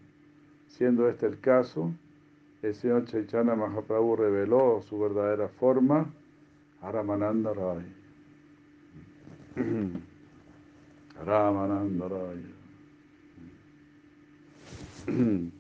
[0.68, 1.92] Siendo este el caso,
[2.62, 6.12] el señor Chaitanya Mahaprabhu reveló su verdadera forma
[6.82, 7.86] a Ramananda Rai.
[11.26, 12.56] Ramananda Rai.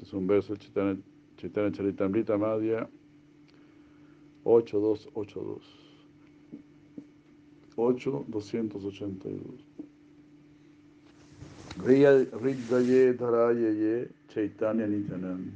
[0.00, 0.98] Es un verso Chaitanya,
[1.36, 2.88] Chaitanya Charitamrita Madhya
[4.44, 5.89] 8282.
[7.88, 9.64] 8282.
[11.82, 15.50] Riddaye Dharaye Chaitanya Nityananda.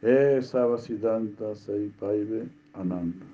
[0.00, 3.26] E Savasiddhanta Saipaive Ananda.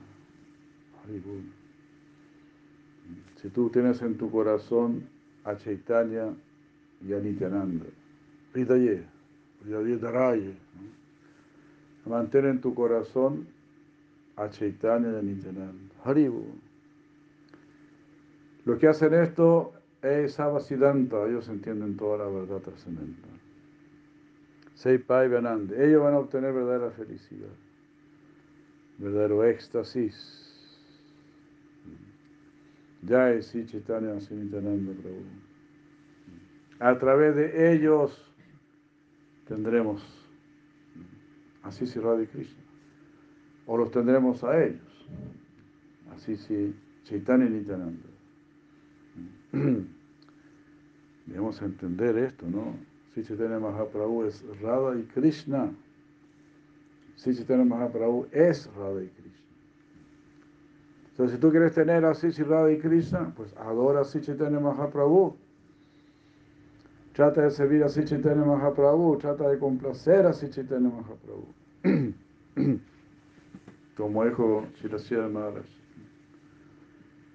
[3.36, 5.07] Si tú tienes en tu corazón
[5.44, 6.34] a Chaitanya
[7.07, 7.84] y a Nityananda,
[8.55, 9.05] Riddaye,
[9.62, 10.55] Riddaye Dharaye,
[12.07, 13.46] mantén en tu corazón
[14.36, 15.94] a Chaitanya y a Nityananda.
[16.05, 16.46] Haribu.
[18.65, 23.31] Lo que hacen esto es Siddhanta, ellos entienden toda la verdad trascendental.
[24.75, 27.55] Seipai Vanande, ellos van a obtener verdadera felicidad,
[28.99, 30.41] verdadero éxtasis.
[33.03, 35.25] Ya es Chaitanya Prabhu.
[36.81, 38.33] A través de ellos
[39.47, 40.03] tendremos
[41.62, 42.62] así si Radha Krishna.
[43.67, 45.07] O los tendremos a ellos.
[46.15, 48.14] Así si Chaitanya Nityananda.
[51.26, 52.76] Debemos entender esto, ¿no?
[53.14, 55.72] Si Chaitanya Mahaprabhu es Radha y Krishna.
[57.16, 59.34] Si Chaitanya Mahaprabhu es Radha y Krishna.
[61.11, 64.59] Entonces, si tú quieres tener a Sri Radha y Krishna, pues adora a Sri Chaitanya
[64.59, 65.36] Mahaprabhu.
[67.12, 71.46] Trata de servir a Sri Chaitanya Mahaprabhu, trata de complacer a Sri Chaitanya Mahaprabhu.
[73.96, 75.84] Como dijo Shirasya Maharaj.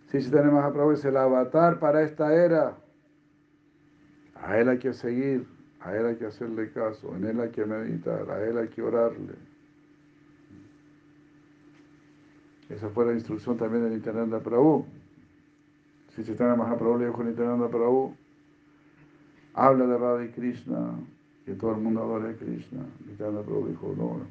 [0.10, 2.76] Si Chaitanya Mahaprabhu es el avatar para esta era,
[4.36, 5.46] a él hay que seguir,
[5.82, 8.82] a él hay que hacerle caso, en él hay que meditar, a él hay que
[8.82, 9.36] orarle.
[12.70, 14.86] Esa fue la instrucción también de Nityananda Prabhu.
[16.16, 18.16] Si Chaitanya Mahaprabhu le dijo a Nityananda Prabhu,
[19.54, 20.96] habla de Radha y Krishna,
[21.46, 22.84] que todo el mundo adore a Krishna.
[23.06, 24.22] Nityananda Prabhu dijo, no,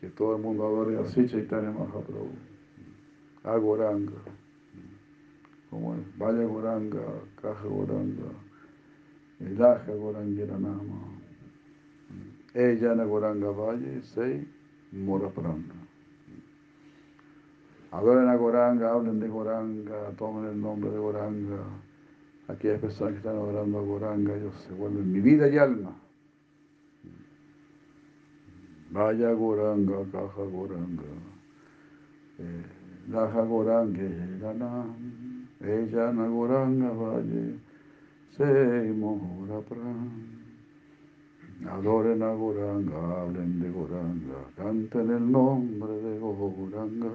[0.00, 2.32] que todo el mundo adore a Chaitanya Mahaprabhu,
[3.44, 4.20] a Goranga.
[5.70, 7.00] Como es, vaya Goranga,
[7.40, 8.32] caja Goranga,
[9.38, 11.00] Ilaja Gorangira Nama,
[12.54, 14.46] Ella Goranga Valle, Sei
[14.92, 15.74] Mora Pranga.
[17.92, 21.64] Adoren a Goranga, hablen de Goranga, tomen el nombre de Goranga.
[22.48, 25.96] Aquellas personas que están adorando a Goranga, ellos se vuelven mi vida y alma.
[28.90, 31.02] Vaya Goranga, caja Goranga.
[33.10, 34.02] Laja Goranga,
[35.60, 37.58] ella na Goranga Valle,
[38.36, 40.38] se mora pran.
[41.66, 47.10] Adoren a Goranga, hablen de Goranga, canten el nombre de Goranga.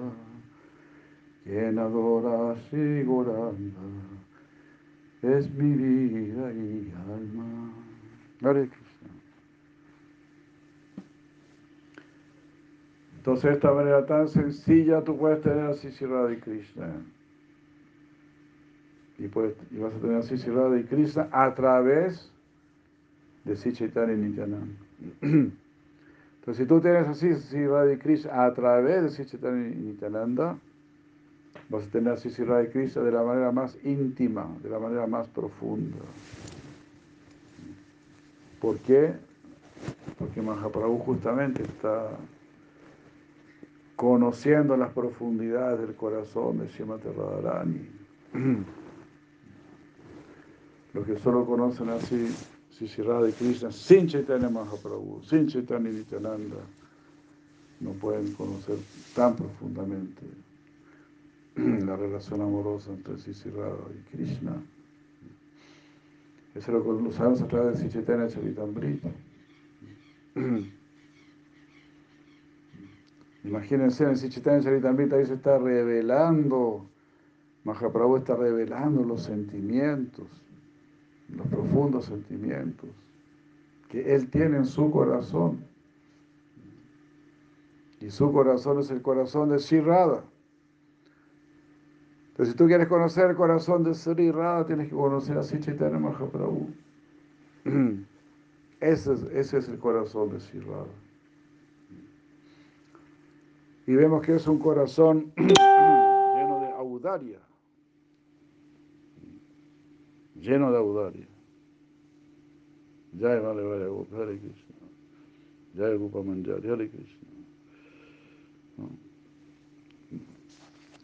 [1.44, 2.56] Quien adora a
[3.04, 3.56] Goranga
[5.22, 7.72] es mi vida y alma
[8.40, 9.10] Krishna.
[13.26, 16.92] Entonces, de esta manera tan sencilla, tú puedes tener a Sisi y Krishna.
[19.18, 22.30] Y, puedes, y vas a tener a Sisi y Krishna a través
[23.44, 24.76] de Sri Chaitanya y Nityananda.
[25.22, 30.56] Entonces, si tú tienes a Sisi y Krishna a través de Sri Chaitanya y Nityananda,
[31.68, 35.08] vas a tener a Sisi y Krishna de la manera más íntima, de la manera
[35.08, 35.96] más profunda.
[38.60, 39.14] ¿Por qué?
[40.16, 42.10] Porque Mahaprabhu justamente está
[43.96, 47.88] conociendo las profundidades del corazón de Srimati Radharani.
[50.92, 52.28] Los que solo conocen así
[52.70, 56.56] Sisi Radha y Krishna sin Chaitanya Mahaprabhu, sin Chaitanya Nityananda,
[57.80, 58.78] no pueden conocer
[59.14, 60.22] tan profundamente
[61.56, 64.62] la relación amorosa entre Sisi Radha y Krishna.
[66.54, 69.10] Eso lo, lo sabemos a través de Chaitanya Charitamrita.
[73.46, 76.84] Imagínense, en Chaitanya Charitamrita ahí se está revelando,
[77.62, 80.26] Mahaprabhu está revelando los sentimientos,
[81.28, 82.90] los profundos sentimientos
[83.88, 85.64] que él tiene en su corazón.
[88.00, 90.24] Y su corazón es el corazón de Sri Radha.
[92.30, 94.32] Entonces, si tú quieres conocer el corazón de Sri
[94.66, 96.68] tienes que conocer a Sri Chaitanya Mahaprabhu.
[98.80, 100.60] Ese es, ese es el corazón de Sri.
[103.86, 107.38] Y vemos que es un corazón lleno de audaria.
[110.34, 111.28] Lleno de audaria.
[113.18, 114.74] Jai vale vale Hare Krishna.
[115.76, 117.28] Jai Rupa Manjari, Hare Krishna.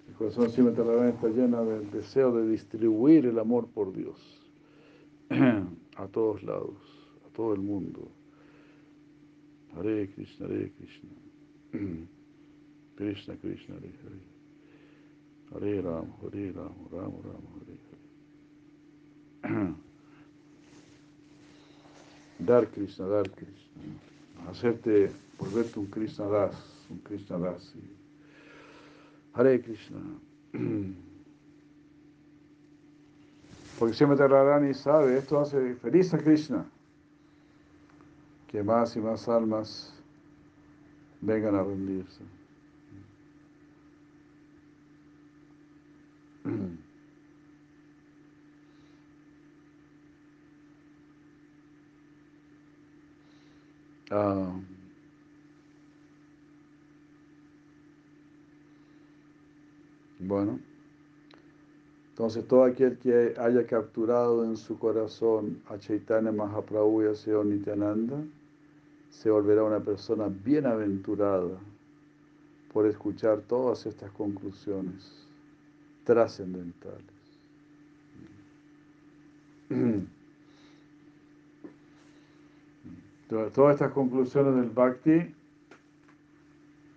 [0.09, 0.75] El corazón siempre
[1.09, 4.43] está lleno del deseo de distribuir el amor por Dios
[5.97, 6.77] a todos lados,
[7.27, 8.09] a todo el mundo.
[9.77, 11.11] Hare Krishna, Hare Krishna.
[13.03, 14.21] Krishna, Krishna, Hare Hare.
[15.53, 17.77] Hare Ram, Hare Ram, Ram Ram, Hare
[19.43, 19.75] Hare.
[22.39, 23.83] Dar Krishna, dar Krishna.
[24.47, 26.55] Hacerte, volverte un Krishna Das,
[26.91, 27.75] un Krishna Das.
[29.33, 29.99] Hare Krishna.
[33.79, 36.65] Porque siempre Radharani sabe, esto hace feliz a Krishna.
[38.47, 39.93] Que más y más almas
[41.21, 42.42] vengan a rendirse.
[54.15, 54.53] Ah,
[60.19, 60.61] bueno,
[62.11, 67.47] entonces todo aquel que haya capturado en su corazón a Chaitanya Mahaprabhu y a Señor
[67.47, 68.23] Nityananda,
[69.09, 71.59] se volverá una persona bienaventurada
[72.73, 75.32] por escuchar todas estas conclusiones
[76.05, 77.05] trascendentales.
[83.55, 85.35] Todas estas conclusiones del Bhakti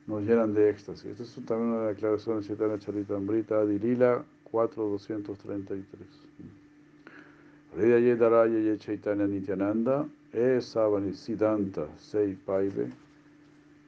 [0.08, 1.06] nos llenan de éxtasis.
[1.20, 6.08] Esta es también una declaración de Chaitanya Charitamrita, Adilila 4233.
[7.78, 12.92] Rida Yedaraya Ye Chaitanya Nityananda, E Savani Siddhanta Sei Paive,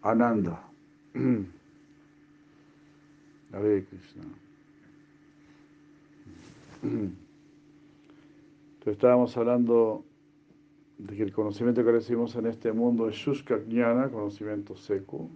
[0.04, 0.60] Ananda.
[3.54, 4.47] Hare Krishna.
[6.84, 7.18] Entonces
[8.86, 10.04] estábamos hablando
[10.98, 15.30] de que el conocimiento que recibimos en este mundo es Shushka Jnana, conocimiento seco,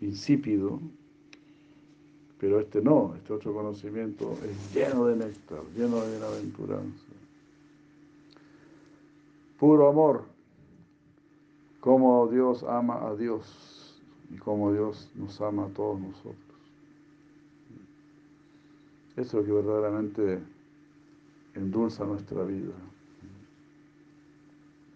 [0.00, 0.80] insípido,
[2.38, 7.06] pero este no, este otro conocimiento es lleno de néctar, lleno de bienaventuranza.
[9.58, 10.24] Puro amor,
[11.80, 16.51] como Dios ama a Dios y como Dios nos ama a todos nosotros.
[19.16, 20.40] Eso es lo que verdaderamente
[21.54, 22.72] endulza nuestra vida.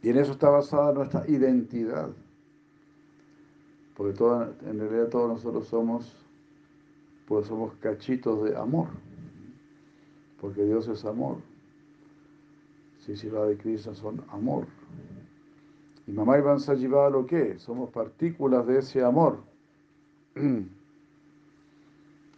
[0.03, 2.11] Y en eso está basada nuestra identidad.
[3.97, 6.15] Porque toda, en realidad todos nosotros somos,
[7.27, 8.89] pues somos cachitos de amor.
[10.41, 11.39] Porque Dios es amor.
[13.01, 14.67] si la de Krishna son amor.
[16.07, 19.41] Y mamá Iván Sajivá lo que somos partículas de ese amor.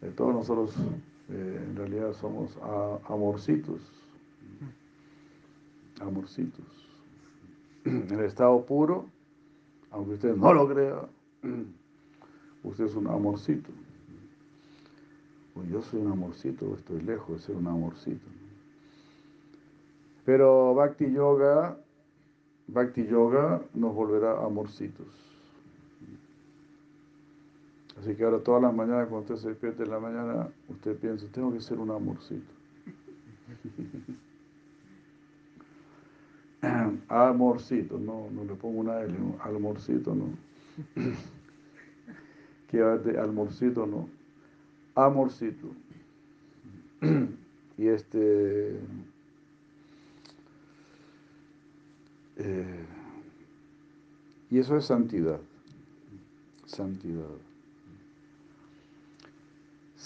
[0.01, 0.77] De todos nosotros
[1.31, 2.57] eh, en realidad somos
[3.09, 3.81] amorcitos.
[6.01, 6.65] Amorcitos.
[7.85, 9.07] En el estado puro,
[9.91, 11.09] aunque usted no lo crea,
[12.65, 13.71] usted es un amorcito.
[15.55, 18.27] Pues yo soy un amorcito, estoy lejos de ser un amorcito.
[20.25, 21.79] Pero Bhakti Yoga,
[22.69, 25.28] Bhakti Yoga nos volverá amorcitos.
[27.99, 31.27] Así que ahora todas las mañanas cuando usted se despierte en la mañana, usted piensa,
[31.33, 32.53] tengo que ser un amorcito.
[37.09, 40.27] Amorcito, no, no le pongo una L, almorcito, no.
[42.73, 44.09] de almorcito, no.
[44.95, 45.69] Amorcito.
[47.79, 48.77] Y este.
[52.37, 52.85] Eh,
[54.51, 55.39] y eso es santidad.
[56.67, 57.48] Santidad.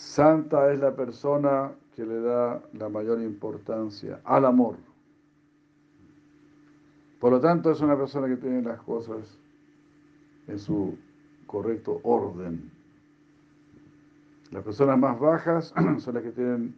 [0.03, 4.75] Santa es la persona que le da la mayor importancia al amor.
[7.21, 9.39] Por lo tanto, es una persona que tiene las cosas
[10.49, 10.99] en su
[11.47, 12.69] correcto orden.
[14.51, 16.75] Las personas más bajas son las que tienen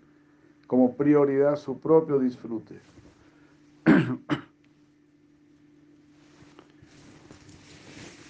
[0.66, 2.78] como prioridad su propio disfrute.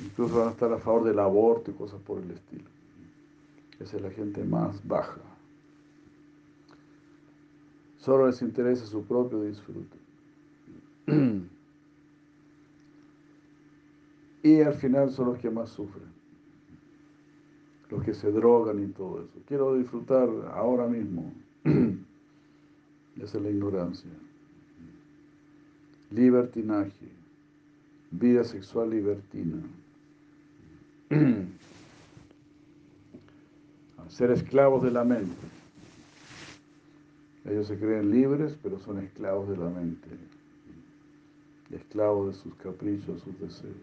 [0.04, 2.73] Incluso van a estar a favor del aborto y cosas por el estilo.
[3.80, 5.20] Es la gente más baja.
[7.98, 9.96] Solo les interesa su propio disfrute.
[14.44, 16.12] Y al final son los que más sufren.
[17.88, 19.40] Los que se drogan y todo eso.
[19.46, 21.32] Quiero disfrutar ahora mismo.
[23.16, 24.10] Esa es la ignorancia.
[26.10, 27.08] Libertinaje.
[28.10, 29.62] Vida sexual libertina.
[34.08, 35.34] Ser esclavos de la mente.
[37.44, 40.08] Ellos se creen libres, pero son esclavos de la mente.
[41.70, 43.74] Esclavos de sus caprichos, sus deseos.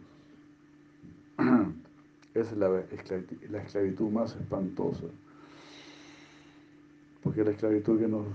[2.34, 5.06] Esa es la, esclavitud más espantosa.
[7.24, 8.26] Porque la esclavitud que nos,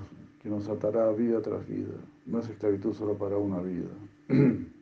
[0.42, 1.94] que nos atará vida tras vida.
[2.26, 3.88] No es esclavitud solo para una vida.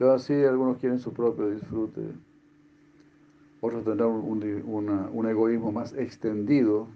[0.00, 2.00] Entonces así algunos quieren su propio disfrute,
[3.60, 6.88] otros tendrán un, egoísmo más extendido,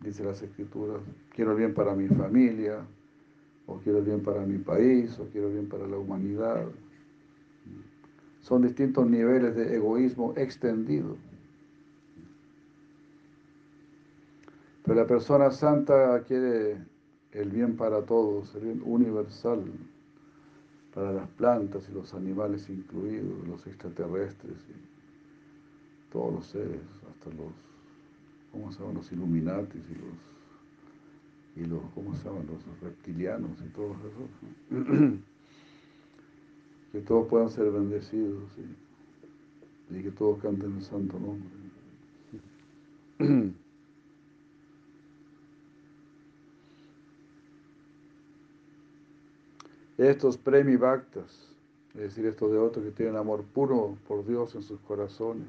[0.00, 1.02] dice las escrituras,
[1.34, 2.86] quiero el bien para mi familia,
[3.66, 6.64] o quiero el bien para mi país, o quiero el bien para la humanidad.
[8.40, 11.18] Son distintos niveles de egoísmo extendido.
[14.84, 16.78] Pero la persona santa quiere
[17.32, 19.64] el bien para todos, el bien universal
[20.94, 27.52] para las plantas y los animales incluidos, los extraterrestres y todos los seres, hasta los,
[28.50, 28.96] ¿cómo se llaman?
[28.96, 32.46] Los Illuminatis y los, y los ¿cómo se llaman?
[32.46, 34.30] Los reptilianos y todos esos.
[36.92, 38.50] que todos puedan ser bendecidos
[39.90, 41.48] y que todos canten el santo nombre.
[50.02, 51.30] Estos premi bhaktas,
[51.94, 55.46] es decir, estos de otros que tienen amor puro por Dios en sus corazones,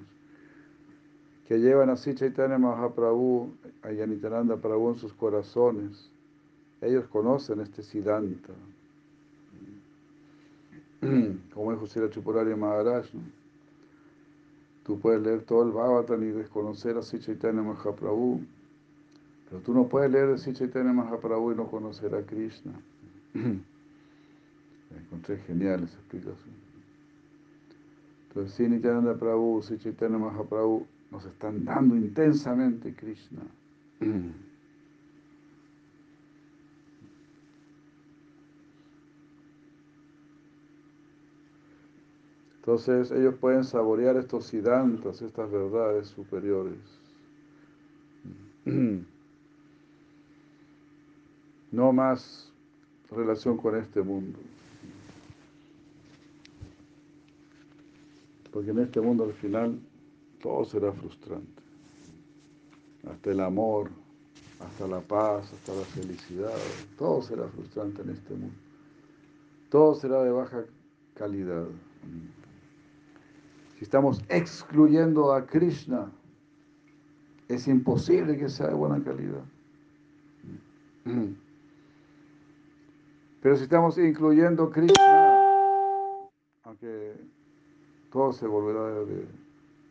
[1.47, 3.51] que llevan así Chaitanya Mahaprabhu,
[3.81, 6.07] a Yanitananda Prabhu en sus corazones,
[6.81, 8.53] ellos conocen este Siddhanta.
[11.53, 13.07] Como dijo Sira Chupurari Maharaj,
[14.85, 18.41] tú puedes leer todo el Bhagavatam y desconocer a Sri Chaitanya Mahaprabhu,
[19.49, 22.73] pero tú no puedes leer a Sri Chaitanya Mahaprabhu y no conocer a Krishna.
[24.97, 26.55] Encontré genial esa explicación.
[28.29, 33.43] Entonces, si Nityananda Prabhu, si Chaitanya Mahaprabhu nos están dando intensamente Krishna.
[42.63, 46.79] Entonces ellos pueden saborear estos siddhantas, estas verdades superiores.
[51.71, 52.53] No más
[53.09, 54.37] relación con este mundo.
[58.53, 59.79] Porque en este mundo al final
[60.39, 61.61] todo será frustrante.
[63.09, 63.89] Hasta el amor,
[64.59, 66.53] hasta la paz, hasta la felicidad,
[66.97, 68.55] todo será frustrante en este mundo.
[69.69, 70.63] Todo será de baja
[71.15, 71.65] calidad.
[73.77, 76.11] Si estamos excluyendo a Krishna,
[77.47, 79.43] es imposible que sea de buena calidad.
[83.41, 85.39] Pero si estamos incluyendo a Krishna,
[86.63, 87.32] aunque
[88.13, 89.25] todo se volverá de,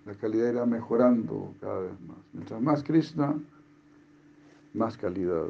[0.06, 2.18] la calidad irá mejorando cada vez más.
[2.32, 3.36] Mientras más Krishna,
[4.72, 5.48] más calidad.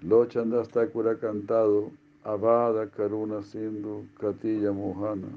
[0.00, 1.90] Lochanda Thakura ha cantado
[2.24, 5.28] Avada Karuna Sindhu Katilla Mohana.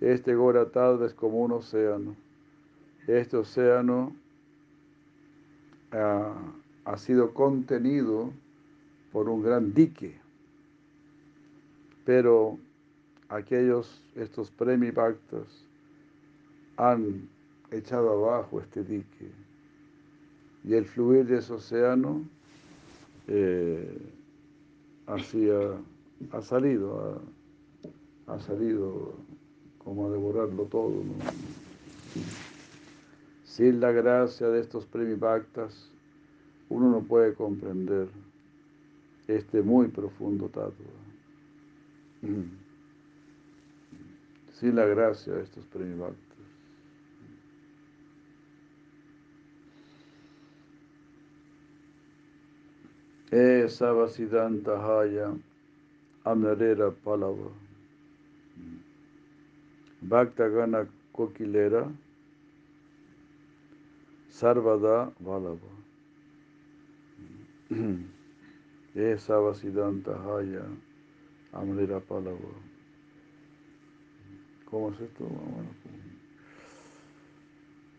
[0.00, 2.14] Este Goratadva es como un océano.
[3.08, 4.14] Este océano
[5.90, 6.34] ha,
[6.88, 8.32] ha sido contenido
[9.12, 10.16] por un gran dique.
[12.06, 12.58] Pero
[13.28, 15.46] aquellos, estos premibhaktas,
[16.78, 17.28] han
[17.70, 19.30] echado abajo este dique.
[20.64, 22.22] Y el fluir de ese océano
[23.26, 23.98] eh,
[25.06, 25.82] ha, salido,
[28.26, 29.14] ha, salido
[29.84, 31.02] como a devorarlo todo.
[33.44, 35.90] Sin la gracia de estos premibhaktas,
[36.70, 38.08] uno no puede comprender
[39.26, 40.84] este muy profundo tato.
[44.52, 46.18] Sin la gracia de estos premibhaktas.
[53.30, 55.34] Esa vasidanta haya
[56.24, 57.50] amnarera palava.
[60.00, 61.92] Bhakta gana kokilera
[64.30, 65.77] sarvada valava.
[68.94, 70.64] Esa vasidanta haya
[71.52, 72.38] amnarera palava.
[74.64, 75.28] ¿Cómo es esto?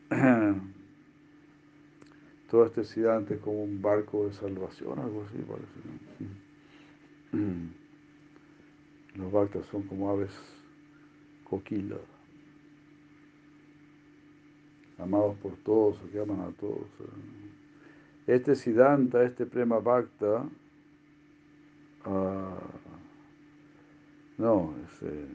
[2.50, 5.80] todo este Siddhanta es como un barco de salvación, algo así parece.
[9.16, 10.32] Los bhaktas son como aves
[11.44, 11.98] coquila,
[14.98, 16.88] amados por todos que aman a todos.
[18.30, 20.46] Este Siddhanta, este Prema Bhakta,
[22.06, 22.60] uh,
[24.38, 25.26] no, es eh,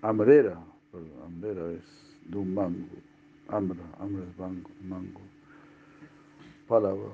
[0.00, 0.58] Amrera,
[0.90, 2.86] perdón, Amrera es de un mango,
[3.48, 4.70] Amra, Amra es mango.
[4.82, 5.20] mango
[6.66, 7.10] palabra.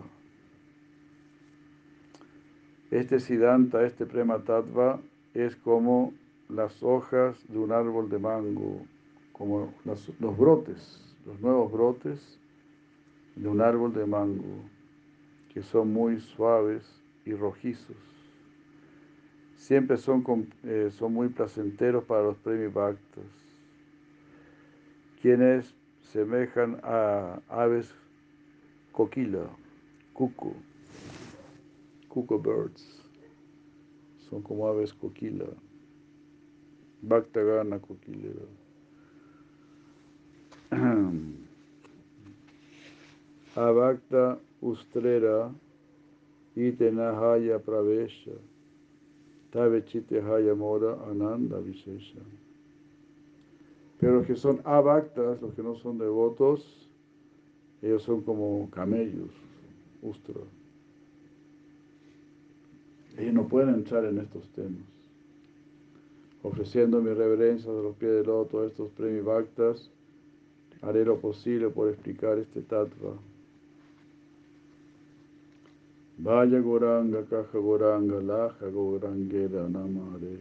[2.93, 5.01] Este Siddhanta, este Prema Tattva,
[5.35, 6.12] es como
[6.49, 8.87] las hojas de un árbol de mango,
[9.32, 12.39] como los brotes, los nuevos brotes
[13.35, 14.73] de un árbol de mango,
[15.55, 16.82] que son muy suaves
[17.24, 17.96] y rojizos.
[19.57, 22.36] Siempre son, eh, son muy placenteros para los
[22.74, 23.24] bhaktas,
[25.22, 25.72] quienes
[26.12, 27.94] semejan a aves
[28.92, 29.48] coquila,
[30.12, 30.52] cuco,
[32.09, 33.00] cuco birds,
[34.28, 35.46] son como aves coquila,
[37.00, 38.46] Bhaktagana coquilera.
[43.57, 45.52] Abhakta ustrera
[46.56, 48.32] itenahaya pravesha
[49.54, 52.20] haya mora ananda vishesha.
[54.00, 56.88] Pero los que son abhaktas, los que no son devotos,
[57.80, 59.30] ellos son como camellos,
[60.02, 60.40] ustra.
[63.16, 64.82] Ellos no pueden entrar en estos temas.
[66.42, 69.88] Ofreciendo mi reverencia de los pies del loto a estos premibhaktas,
[70.82, 73.16] haré lo posible por explicar este tattva.
[76.24, 80.38] Vaya Goranga, Kaja Goranga, Laja Gorangera Namare.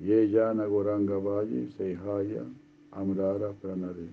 [0.00, 2.50] Ye Yana Goranga Valle, Seihaya,
[2.94, 4.08] Amrara Pranare.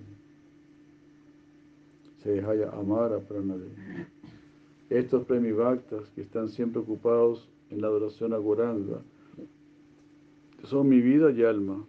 [2.24, 3.70] Sehaya Amara Pranade.
[4.90, 9.02] Estos premibhaktas que están siempre ocupados en la adoración a Goranga
[10.64, 11.84] son mi vida y alma.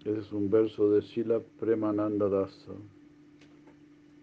[0.00, 2.72] Ese es un verso de Sila Premananda Dasa.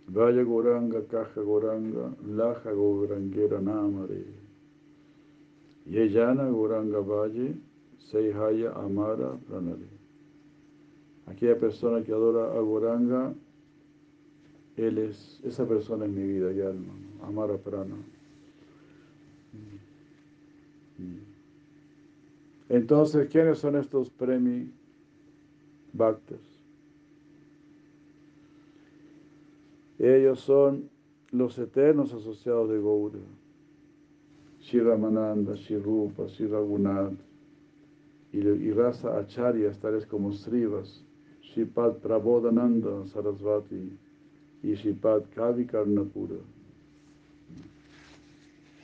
[0.07, 4.23] Vaya Goranga, Caja Goranga, Laja Gorangera Namare.
[5.89, 7.55] Yeyana Goranga Valle,
[7.99, 9.87] Seihaya Amara Pranare.
[11.27, 13.33] Aquella persona que adora a Goranga,
[14.77, 16.93] él es, esa persona es mi vida y alma,
[17.23, 17.95] Amara Prana.
[22.69, 24.69] Entonces, ¿quiénes son estos premi
[25.93, 26.54] bhaktas?
[30.05, 30.87] Ellos son
[31.31, 33.17] los eternos asociados de Gaura.
[34.61, 37.17] Shri Ramananda, Shri Rupa, Shri Raghunath
[38.31, 41.03] y, y raza acharyas tales como Srivas,
[41.41, 43.97] Shipad Prabodhananda Sarasvati
[44.61, 46.35] y Shipad Kavi Karnapura.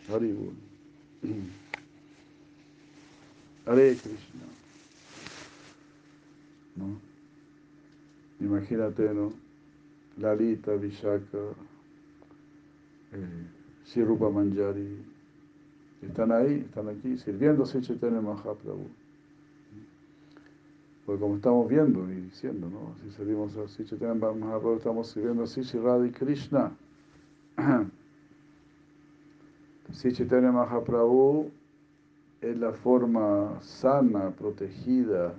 [0.09, 0.55] Haribol.
[3.67, 4.47] Hare Krishna.
[6.77, 6.99] ¿No?
[8.39, 9.40] Imagínate, ¿no?
[10.21, 11.55] Lalita, Vishaka,
[13.13, 15.05] eh, Manjari,
[16.01, 18.87] están ahí, están aquí, sirviendo a Chaitanya Mahaprabhu.
[21.05, 22.95] Porque como estamos viendo y diciendo, ¿no?
[23.03, 26.71] Si servimos a Chaitanya Mahaprabhu, estamos sirviendo a Sri Radhi Krishna.
[29.91, 31.51] Sri Chaitanya Mahaprabhu
[32.41, 35.35] es la forma sana, protegida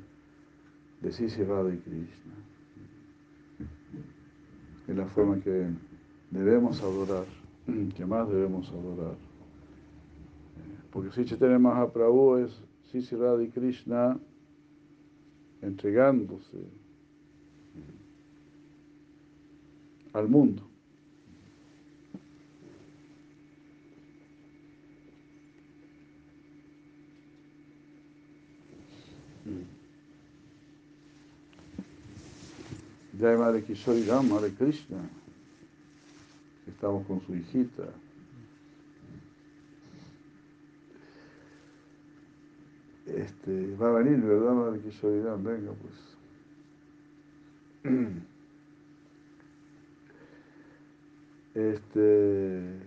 [1.01, 2.51] de Sri Radha Krishna.
[4.89, 5.68] Es la forma que
[6.30, 7.24] debemos adorar,
[7.97, 9.14] que más debemos adorar.
[10.91, 12.62] Porque Sri Chaitanya Mahaprabhu es
[13.12, 14.18] Radha Krishna
[15.62, 16.59] entregándose
[20.12, 20.71] al mundo.
[33.22, 34.98] Jai Madre Kishori Ram, Madre Krishna.
[36.66, 37.84] Estamos con su hijita.
[43.06, 45.44] Este, va a venir, ¿verdad, Madre Kishori Ram?
[45.44, 45.94] Venga, pues.
[51.54, 52.80] Este.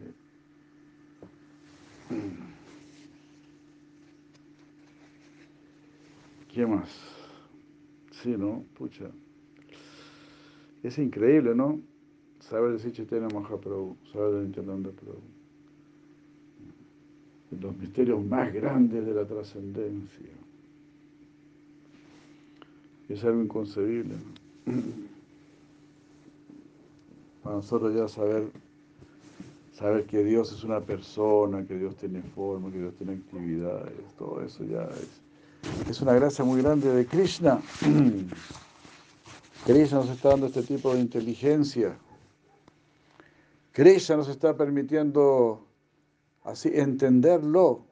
[6.53, 6.89] ¿Qué más?
[8.21, 8.65] Sí, ¿no?
[8.77, 9.09] Pucha.
[10.86, 11.79] Es increíble, ¿no?
[12.39, 15.19] Saber decir Chaitanya Mahaprabhu, saber de Nityananda Prabhu.
[17.59, 20.29] Los misterios más grandes de la trascendencia.
[23.09, 24.13] Es algo inconcebible.
[24.65, 24.73] ¿no?
[27.43, 28.43] Para nosotros ya saber,
[29.73, 34.39] saber que Dios es una persona, que Dios tiene forma, que Dios tiene actividades, todo
[34.43, 37.59] eso ya es, es una gracia muy grande de Krishna.
[39.66, 41.97] Krishna nos está dando este tipo de inteligencia.
[43.72, 45.66] Krishna nos está permitiendo
[46.43, 47.84] así entenderlo.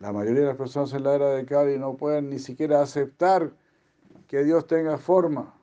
[0.00, 3.52] La mayoría de las personas en la era de Kali no pueden ni siquiera aceptar
[4.26, 5.54] que Dios tenga forma.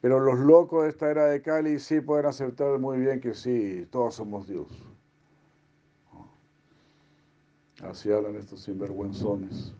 [0.00, 3.84] Pero los locos de esta era de Kali sí pueden aceptar muy bien que sí,
[3.90, 4.68] todos somos Dios.
[7.82, 9.74] Así hablan estos sinvergüenzones.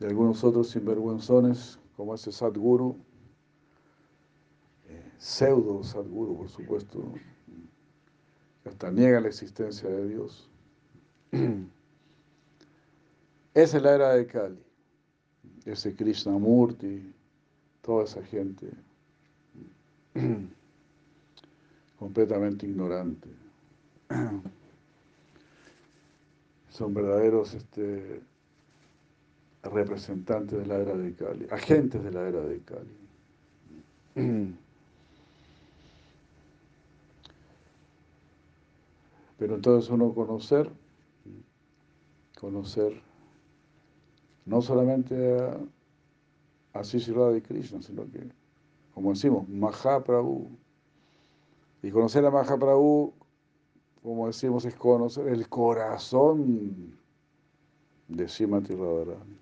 [0.00, 2.96] Y algunos otros sinvergüenzones, como ese Sadguru,
[4.88, 7.14] eh, pseudo Sadguru, por supuesto,
[8.62, 10.48] que hasta niega la existencia de Dios.
[13.54, 14.62] Esa es la era de Kali,
[15.64, 17.12] ese Krishnamurti,
[17.82, 18.70] toda esa gente
[21.98, 23.28] completamente ignorante.
[26.78, 28.22] Son verdaderos este,
[29.64, 32.96] representantes de la era de Cali, agentes de la era de Cali.
[39.38, 40.70] Pero entonces uno conocer,
[42.38, 43.02] conocer
[44.46, 45.58] no solamente a,
[46.74, 48.20] a Sri Radha Krishna, sino que,
[48.94, 50.48] como decimos, Mahaprabhu.
[51.82, 53.14] Y conocer a Mahaprabhu,
[54.02, 56.96] como decimos, es conocer el corazón
[58.08, 59.38] de Srimati Radharani.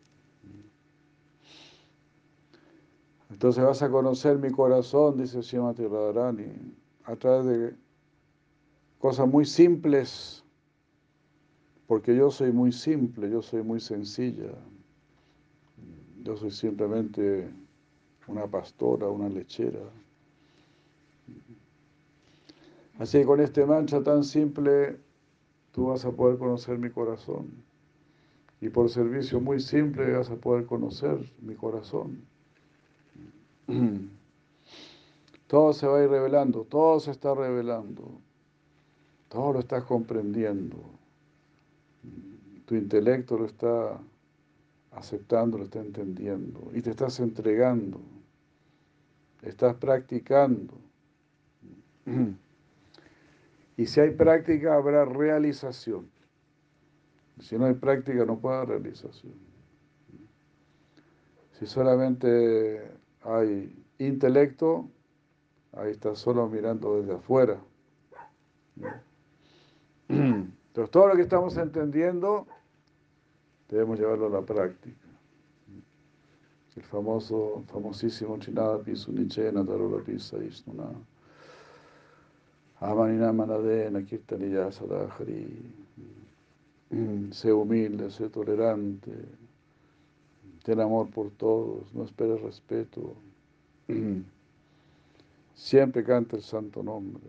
[3.30, 7.76] Entonces vas a conocer mi corazón, dice Srimati Radharani, a través de
[8.98, 10.44] cosas muy simples,
[11.86, 14.52] porque yo soy muy simple, yo soy muy sencilla.
[16.22, 17.48] Yo soy simplemente
[18.26, 19.78] una pastora, una lechera.
[22.98, 24.98] Así que con este mancha tan simple,
[25.72, 27.50] tú vas a poder conocer mi corazón.
[28.60, 32.24] Y por servicio muy simple vas a poder conocer mi corazón.
[35.46, 38.20] Todo se va a ir revelando, todo se está revelando,
[39.28, 40.76] todo lo estás comprendiendo.
[42.64, 43.96] Tu intelecto lo está
[44.90, 48.00] aceptando, lo está entendiendo y te estás entregando,
[49.42, 50.74] estás practicando.
[53.76, 56.10] Y si hay práctica, habrá realización.
[57.40, 59.34] Si no hay práctica, no puede haber realización.
[61.52, 62.90] Si solamente
[63.22, 64.88] hay intelecto,
[65.72, 67.60] ahí estás solo mirando desde afuera.
[70.08, 72.46] Entonces, todo lo que estamos entendiendo,
[73.68, 75.06] debemos llevarlo a la práctica.
[76.76, 79.64] El famoso, famosísimo Chinada Pisu Nichena
[80.04, 80.36] Pisa.
[82.80, 85.46] Amanina Manadena Kirtaniya Sadahari.
[87.32, 89.12] Sé humilde, sé tolerante.
[90.62, 93.14] Ten amor por todos, no esperes respeto.
[95.54, 97.22] Siempre canta el santo nombre.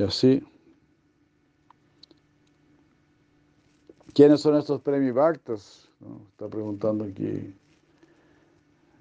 [0.00, 0.42] Y así,
[4.14, 5.90] ¿quiénes son estos premibactas?
[6.00, 6.22] ¿No?
[6.30, 7.54] Está preguntando aquí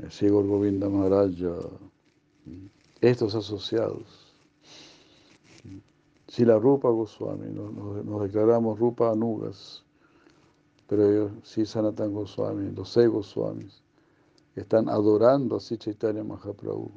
[0.10, 1.70] ciego Govinda Maharaja,
[3.00, 4.34] estos asociados.
[6.28, 9.86] Si la Rupa Goswami, nos, declaramos Rupa Anugas,
[10.88, 13.82] pero ellos, sí Sanatan Goswami, los seis Goswamis,
[14.54, 16.92] están adorando a Chaitanya Mahaprabhu.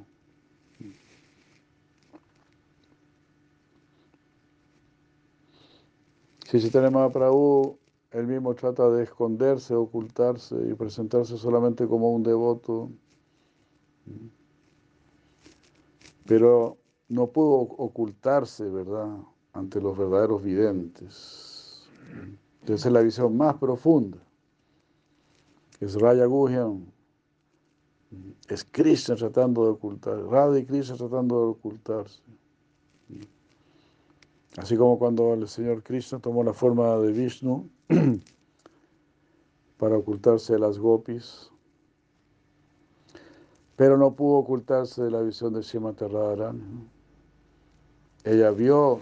[6.58, 7.78] Si Mahaprabhu,
[8.10, 12.90] él mismo trata de esconderse, ocultarse y presentarse solamente como un devoto,
[16.26, 16.76] pero
[17.08, 19.16] no pudo ocultarse, ¿verdad?,
[19.54, 21.88] ante los verdaderos videntes.
[22.60, 24.18] Entonces es la visión más profunda.
[25.80, 26.84] Es Raya Guhyam,
[28.48, 32.22] es Krishna tratando de ocultar, Radha y Krishna tratando de ocultarse.
[34.58, 37.70] Así como cuando el Señor Krishna tomó la forma de Vishnu
[39.78, 41.50] para ocultarse de las gopis,
[43.76, 46.86] pero no pudo ocultarse de la visión de Srimati Radharani.
[48.24, 49.00] Ella vio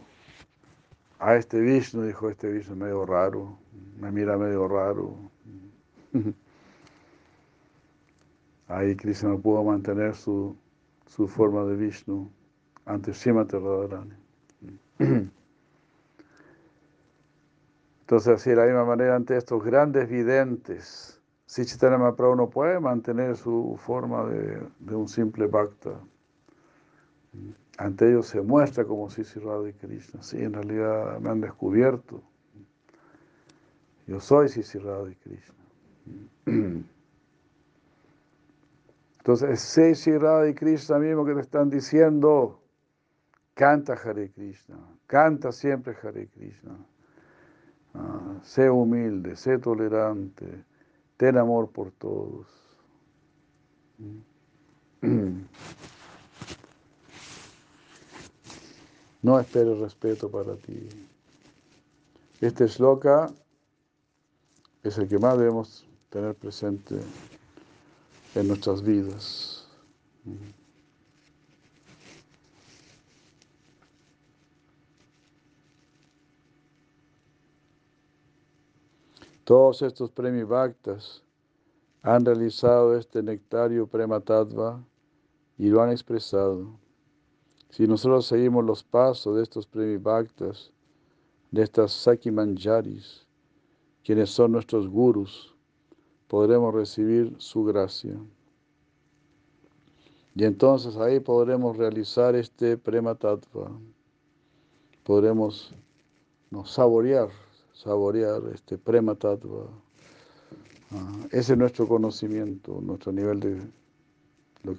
[1.18, 3.58] a este Vishnu, dijo, este Vishnu es medio raro,
[3.98, 5.16] me mira medio raro.
[8.68, 10.54] Ahí Krishna no pudo mantener su,
[11.06, 12.30] su forma de Vishnu
[12.84, 14.14] ante Srimati Radharani.
[18.10, 22.80] Entonces, así de la misma manera, ante estos grandes videntes, si Chaitanya Mahaprabhu no puede
[22.80, 25.90] mantener su forma de, un simple bhakta,
[27.78, 30.24] ante ellos se muestra como Sisi Radha y Krishna.
[30.24, 32.20] Sí, en realidad me han descubierto.
[34.08, 35.54] Yo soy Sisi y Krishna.
[39.18, 42.60] Entonces, es y Krishna mismo que te están diciendo,
[43.54, 46.76] canta Hare Krishna, canta siempre Hare Krishna.
[47.94, 50.64] Ah, sé humilde, sé tolerante,
[51.16, 52.46] ten amor por todos.
[59.22, 60.88] No esperes respeto para ti.
[62.40, 63.30] Este sloka
[64.82, 66.98] es el que más debemos tener presente
[68.34, 69.68] en nuestras vidas.
[79.50, 81.24] Todos estos premios Bhaktas
[82.02, 84.80] han realizado este nectario Prema Tattva
[85.58, 86.78] y lo han expresado.
[87.68, 90.70] Si nosotros seguimos los pasos de estos premios Bhaktas,
[91.50, 93.26] de estas Saki Manjaris,
[94.04, 95.52] quienes son nuestros gurus,
[96.28, 98.16] podremos recibir su gracia.
[100.36, 103.72] Y entonces ahí podremos realizar este Prema Tattva.
[105.02, 105.74] Podremos
[106.52, 107.30] nos saborear
[107.82, 109.66] saborear este prema tattva.
[110.92, 113.60] Ah, ese es nuestro conocimiento, nuestro nivel de,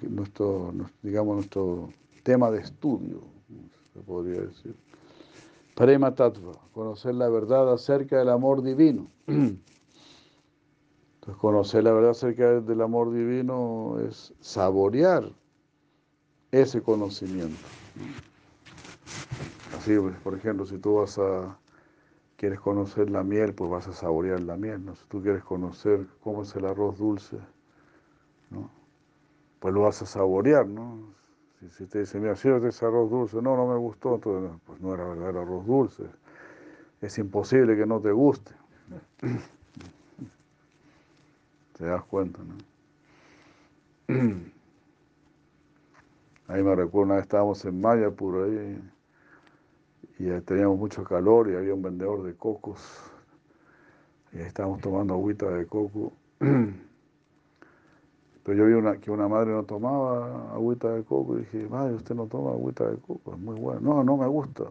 [0.08, 0.72] nuestro,
[1.02, 1.88] digamos, nuestro
[2.22, 3.22] tema de estudio,
[3.92, 4.76] se podría decir.
[5.74, 9.08] Prema tattva, conocer la verdad acerca del amor divino.
[9.26, 9.60] Entonces,
[11.40, 15.32] conocer la verdad acerca del amor divino es saborear
[16.52, 17.64] ese conocimiento.
[19.76, 21.58] Así, pues, por ejemplo, si tú vas a
[22.42, 24.84] quieres conocer la miel, pues vas a saborear la miel.
[24.84, 24.96] ¿no?
[24.96, 27.38] Si tú quieres conocer cómo es el arroz dulce,
[28.50, 28.68] ¿no?
[29.60, 30.66] pues lo vas a saborear.
[30.66, 31.14] ¿no?
[31.60, 34.80] Si, si te dicen, mira, sírvete ese arroz dulce, no, no me gustó, entonces, pues
[34.80, 36.02] no era verdadero arroz dulce.
[37.00, 38.50] Es imposible que no te guste.
[41.78, 42.56] Te das cuenta, ¿no?
[46.48, 48.91] Ahí me recuerdo, una vez estábamos en Mayapur ahí
[50.22, 52.78] y teníamos mucho calor y había un vendedor de cocos
[54.32, 56.12] y ahí estábamos tomando agüita de coco.
[58.44, 61.94] Pero yo vi una, que una madre no tomaba agüita de coco y dije, madre,
[61.94, 63.80] usted no toma agüita de coco, es muy bueno.
[63.80, 64.64] No, no me gusta.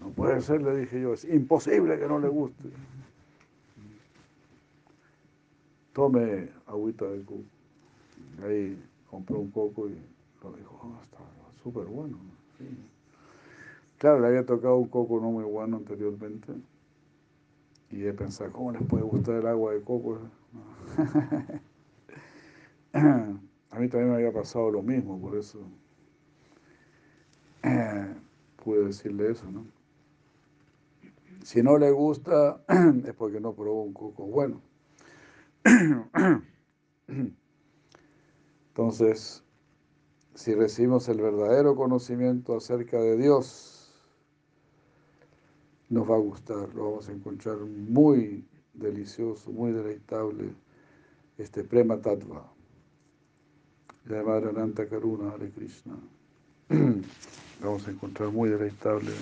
[0.00, 2.68] No puede ser, le dije yo, es imposible que no le guste.
[5.92, 7.44] Tome agüita de coco.
[8.44, 8.76] Ahí
[9.08, 9.96] compró un coco y
[10.42, 11.18] lo dijo, oh, está
[11.62, 12.18] súper bueno.
[13.98, 16.52] Claro, le había tocado un coco no muy bueno anteriormente.
[17.90, 20.18] Y he pensado, ¿cómo les puede gustar el agua de coco?
[22.92, 25.58] A mí también me había pasado lo mismo, por eso
[28.64, 29.66] pude decirle eso, ¿no?
[31.42, 32.60] Si no le gusta,
[33.06, 34.60] es porque no probó un coco bueno.
[38.68, 39.44] Entonces,
[40.34, 43.75] si recibimos el verdadero conocimiento acerca de Dios,
[45.88, 48.44] nos va a gustar, lo vamos a encontrar muy
[48.74, 50.52] delicioso, muy deleitable,
[51.38, 52.52] este Prema Tattva,
[54.04, 55.96] Madre Karuna Hare Krishna.
[57.60, 59.12] vamos a encontrar muy deleitable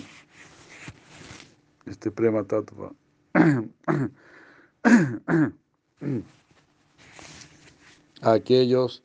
[1.86, 2.92] este Prema Tattva.
[8.22, 9.02] aquellos,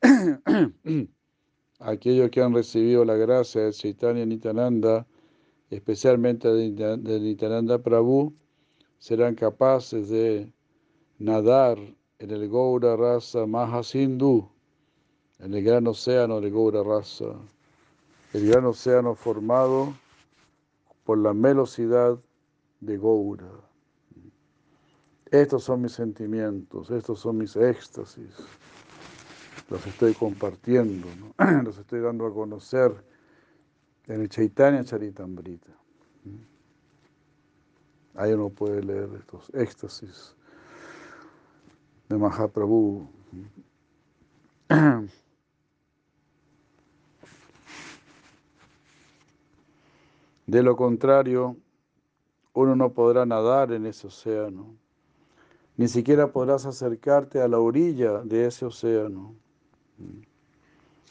[1.80, 5.06] aquellos que han recibido la gracia de Chaitanya Nitananda,
[5.72, 8.34] especialmente de Nityananda Prabhu,
[8.98, 10.52] serán capaces de
[11.18, 11.78] nadar
[12.18, 14.48] en el Gaura Rasa Mahasindhu,
[15.38, 17.34] en el gran océano del Gaura Rasa,
[18.34, 19.94] el gran océano formado
[21.04, 22.18] por la velocidad
[22.80, 23.50] de Gaura.
[25.30, 28.34] Estos son mis sentimientos, estos son mis éxtasis.
[29.70, 31.08] Los estoy compartiendo,
[31.64, 33.11] los estoy dando a conocer
[34.06, 35.72] en el Chaitanya Charitambrita.
[38.14, 40.36] Ahí uno puede leer estos éxtasis
[42.08, 43.08] de Mahaprabhu.
[50.46, 51.56] De lo contrario,
[52.52, 54.76] uno no podrá nadar en ese océano,
[55.78, 59.34] ni siquiera podrás acercarte a la orilla de ese océano,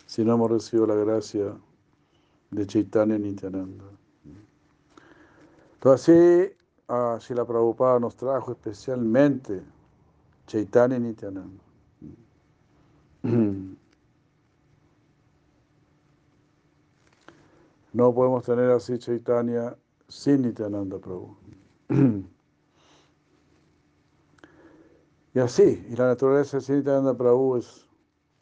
[0.05, 1.55] si no hemos recibido la gracia
[2.51, 3.85] de Chaitanya Nityananda.
[5.75, 6.53] Entonces
[6.87, 9.63] así, si la Prabhupada nos trajo especialmente
[10.47, 11.63] Chaitanya Nityananda.
[17.93, 19.75] No podemos tener así Chaitanya
[20.07, 21.35] sin Nityananda Prabhu.
[25.33, 27.87] Y así, y la naturaleza de Nityananda Prabhu es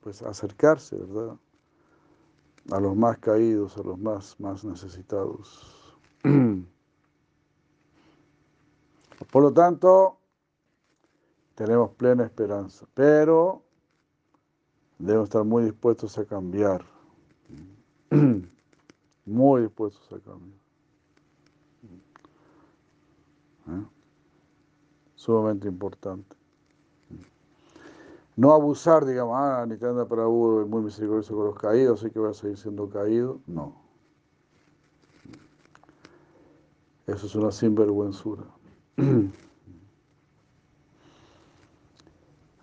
[0.01, 1.35] pues acercarse, ¿verdad?
[2.71, 5.97] A los más caídos, a los más, más necesitados.
[9.31, 10.17] Por lo tanto,
[11.55, 13.63] tenemos plena esperanza, pero
[14.97, 16.85] debemos estar muy dispuestos a cambiar,
[19.25, 20.59] muy dispuestos a cambiar.
[23.67, 23.85] ¿Eh?
[25.15, 26.38] Sumamente importante.
[28.39, 32.29] No abusar, digamos, ah, para Prabhu es muy misericordioso con los caídos, así que voy
[32.29, 33.41] a seguir siendo caído.
[33.45, 33.75] No.
[37.05, 38.43] Eso es una sinvergüenzura.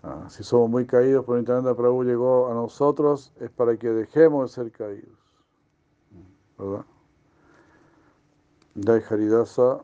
[0.03, 4.49] Ah, si somos muy caídos, por para Prabhu llegó a nosotros, es para que dejemos
[4.49, 5.17] de ser caídos.
[6.57, 6.85] ¿Verdad?
[8.81, 9.83] Jai Haridasa,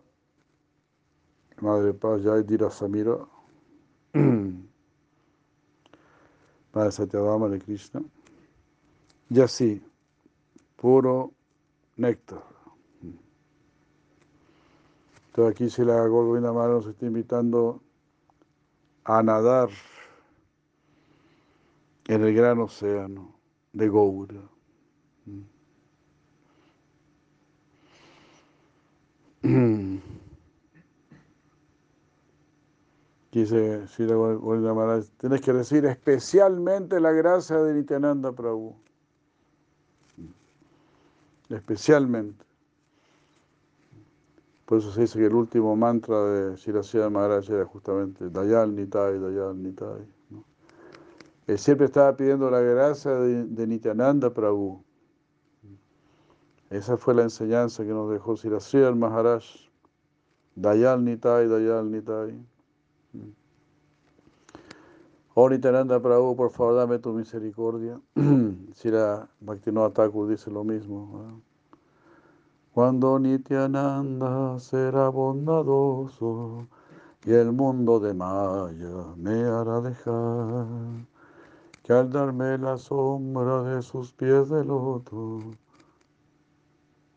[1.60, 3.18] Madre Paz, Jai Dira Samira.
[6.74, 8.02] Padre Satyabhama de Krishna.
[9.30, 9.82] Y así,
[10.76, 11.32] puro
[11.96, 12.44] néctar.
[15.28, 17.80] Entonces aquí si la Govinda Mara nos está invitando
[19.04, 19.70] a nadar
[22.08, 23.36] en el gran océano
[23.72, 24.42] de Goura.
[33.34, 38.76] Dice Sri Maharaj, tienes que decir especialmente la gracia de Nityananda Prabhu.
[41.50, 42.46] Especialmente.
[44.68, 49.18] Por eso se dice que el último mantra de Shirasya Maharaj era justamente Dayal Nitai,
[49.18, 50.08] Dayal Nitai.
[51.48, 54.84] Él siempre estaba pidiendo la gracia de, de Nityananda Prabhu.
[56.70, 59.44] Esa fue la enseñanza que nos dejó Shirasya Maharaj.
[60.56, 62.53] Dayal Nitai, Dayal Nitai.
[65.36, 68.00] Oh Nityananda Prabhu, por favor, dame tu misericordia.
[68.76, 71.42] Shira Bhaktivinoda Thakur dice lo mismo.
[72.72, 76.68] Cuando Nityananda será bondadoso
[77.26, 80.68] y el mundo de Maya me hará dejar,
[81.84, 85.40] que al darme la sombra de sus pies de loto,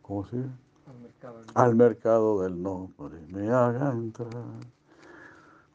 [0.03, 0.49] ¿cómo sigue?
[0.87, 1.45] Al mercado.
[1.55, 4.76] Al mercado del nombre me haga entrar.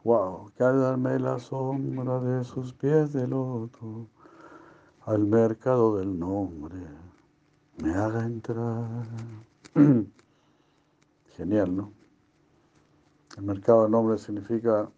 [0.04, 4.08] Wow, que al darme la sombra de sus pies de loto,
[5.06, 6.76] al mercado del nombre
[7.78, 9.06] me haga entrar.
[11.38, 11.94] Genial, ¿no?
[13.38, 14.90] El mercado del nombre significa,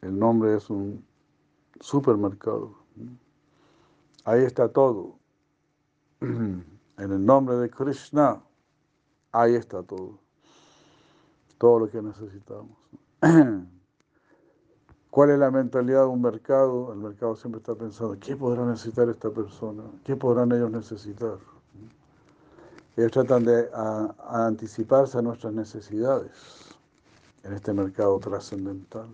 [0.00, 1.04] el nombre es un
[1.80, 2.78] supermercado.
[4.24, 5.18] Ahí está todo.
[6.96, 8.40] En el nombre de Krishna,
[9.32, 10.20] ahí está todo.
[11.58, 12.78] Todo lo que necesitamos.
[15.14, 16.92] ¿Cuál es la mentalidad de un mercado?
[16.92, 19.84] El mercado siempre está pensando, ¿qué podrá necesitar esta persona?
[20.02, 21.38] ¿Qué podrán ellos necesitar?
[22.96, 23.70] Ellos tratan de
[24.28, 26.32] anticiparse a nuestras necesidades
[27.44, 29.06] en este mercado trascendental.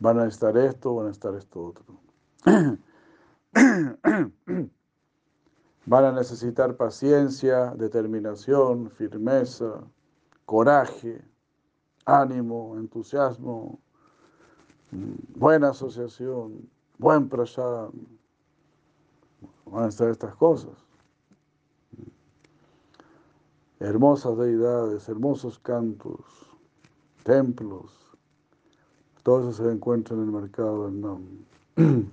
[0.00, 1.84] Van a necesitar esto, van a necesitar esto otro.
[5.86, 9.84] Van a necesitar paciencia, determinación, firmeza,
[10.44, 11.24] coraje,
[12.04, 13.78] ánimo, entusiasmo,
[15.34, 17.90] buena asociación, buen prasad.
[19.66, 20.76] Van a necesitar estas cosas
[23.82, 26.20] hermosas deidades, hermosos cantos,
[27.24, 27.92] templos,
[29.22, 31.24] todo eso se encuentra en el mercado del Nam.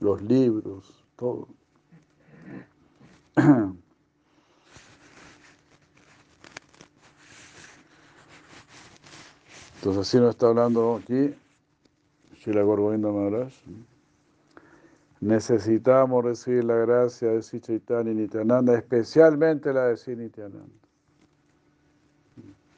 [0.00, 1.48] Los libros, todo.
[9.88, 11.34] Entonces así nos está hablando aquí
[12.36, 13.54] Shila Gorgovinda Maharaj.
[15.22, 20.68] Necesitamos recibir la gracia de Sri Chaitanya y Nityananda, especialmente la de Sri Nityananda.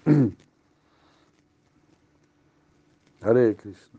[3.23, 3.99] Hare Krishna.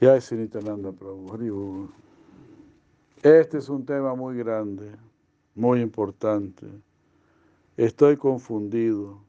[0.00, 1.90] Ya es Nityananda Prabhu.
[3.22, 4.90] Este es un tema muy grande,
[5.58, 6.66] muy importante.
[7.76, 9.20] Estoy confundido.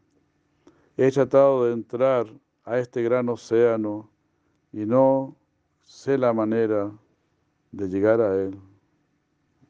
[0.95, 2.27] He tratado de entrar
[2.63, 4.09] a este gran océano
[4.71, 5.35] y no
[5.81, 6.91] sé la manera
[7.71, 8.59] de llegar a él.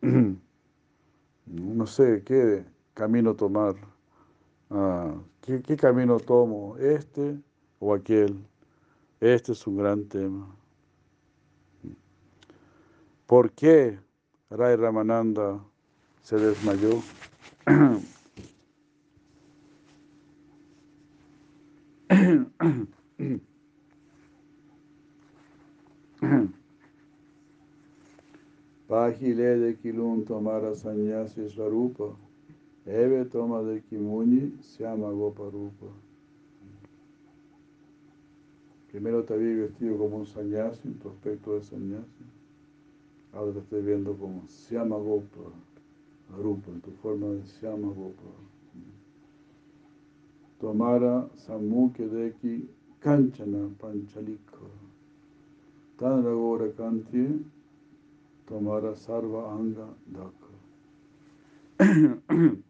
[1.51, 2.63] No sé qué
[2.93, 3.73] camino tomar.
[4.69, 6.77] Ah, ¿qué, ¿Qué camino tomo?
[6.77, 7.39] ¿Este
[7.79, 8.45] o aquel?
[9.19, 10.55] Este es un gran tema.
[13.25, 13.99] ¿Por qué
[14.51, 15.59] Ray Ramananda
[16.29, 17.01] se desmayó?
[28.87, 32.15] Pahile de Kilun tomara sanyasi swarupa,
[32.85, 35.87] Eve toma de Kimuni llama Goparupa.
[38.91, 42.23] Primero te vi vestido como un sanyasi, en tu aspecto de sanyasi.
[43.33, 45.51] Ahora te estoy viendo como Syama Gopa,
[46.37, 47.43] Rupa, en tu forma de
[47.95, 48.31] Gopa.
[50.59, 52.67] Tomara Samukhe Deki
[52.99, 54.57] Kanchana Panchalika.
[55.97, 57.45] Tanra Gora Kanti
[58.45, 60.49] Tomara Sarva Anga Daka.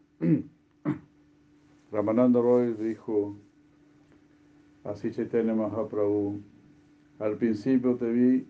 [1.92, 3.36] Ramananda Roy dijo
[4.84, 6.40] así Chaitanya Mahaprabhu,
[7.18, 8.46] al principio te vi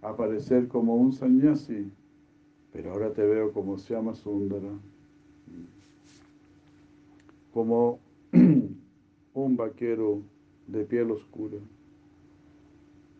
[0.00, 1.90] aparecer como un sannyasi,
[2.72, 4.72] pero ahora te veo como se llama Sundara,
[7.52, 7.98] como
[9.34, 10.22] un vaquero
[10.66, 11.58] de piel oscura.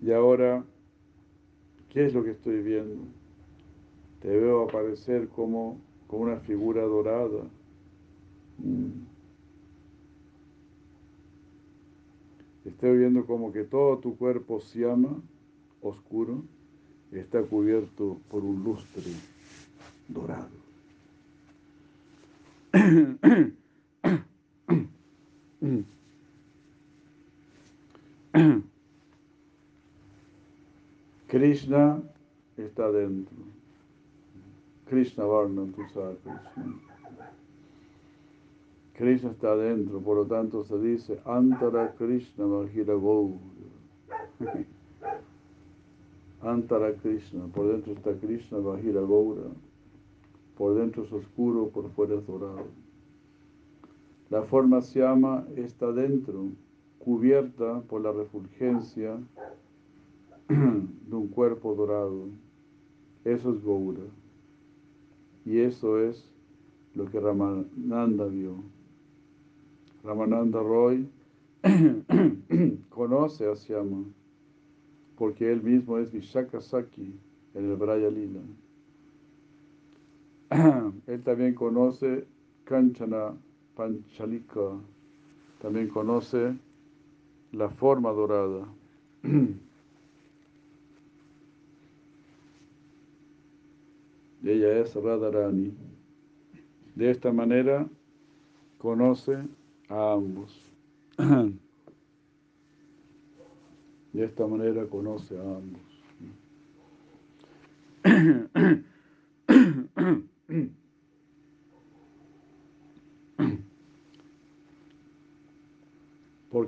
[0.00, 0.64] Y ahora,
[1.90, 3.04] ¿qué es lo que estoy viendo?
[4.20, 7.44] Te veo aparecer como, como una figura dorada.
[12.64, 15.20] Estoy viendo como que todo tu cuerpo se llama
[15.82, 16.42] oscuro
[17.12, 19.12] está cubierto por un lustre
[20.08, 20.62] dorado.
[31.28, 32.02] Krishna
[32.56, 33.36] está dentro.
[34.86, 36.18] Krishna Varna, tú sabes.
[38.94, 42.94] Krishna está dentro, por lo tanto se dice Antara Krishna Mahira
[46.42, 49.50] Antara Krishna, por dentro está Krishna Bahira Gaura,
[50.56, 52.66] por dentro es oscuro, por fuera es dorado.
[54.30, 56.48] La forma llama está dentro,
[56.98, 59.18] cubierta por la refulgencia
[60.48, 62.28] de un cuerpo dorado.
[63.24, 64.04] Eso es Gaura.
[65.44, 66.30] Y eso es
[66.94, 68.56] lo que Ramananda vio.
[70.04, 71.08] Ramananda Roy
[72.88, 74.04] conoce a Syama
[75.16, 77.14] porque él mismo es Vishaka Saki
[77.54, 78.40] en el Braya Lila.
[81.06, 82.26] Él también conoce
[82.64, 83.32] Kanchana
[83.74, 84.76] Panchalika,
[85.62, 86.54] también conoce
[87.52, 88.66] la forma dorada.
[94.44, 95.72] Ella es Radharani.
[96.96, 97.88] De esta manera
[98.78, 99.38] conoce
[99.88, 100.70] a ambos.
[104.12, 105.80] De esta manera conoce a ambos.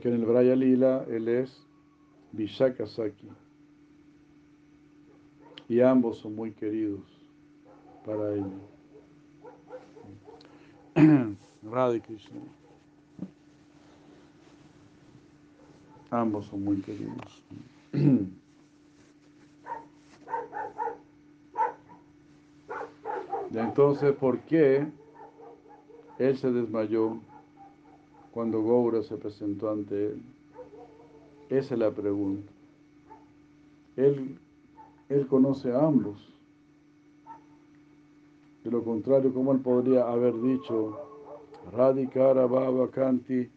[0.04, 1.66] Porque en el Braya Lila él es
[2.32, 3.30] Vishaka Saki.
[5.66, 7.00] Y ambos son muy queridos
[8.04, 8.44] para él.
[11.62, 12.02] Radha.
[16.10, 17.42] Ambos son muy queridos.
[23.54, 24.86] Entonces, ¿por qué
[26.18, 27.22] él se desmayó
[28.34, 30.20] cuando Goura se presentó ante él?
[31.48, 32.50] Esa es la pregunta.
[33.96, 34.36] Él,
[35.08, 36.34] él conoce a ambos.
[38.64, 40.98] De lo contrario, ¿cómo él podría haber dicho
[41.72, 43.48] Radhikara Baba Kanti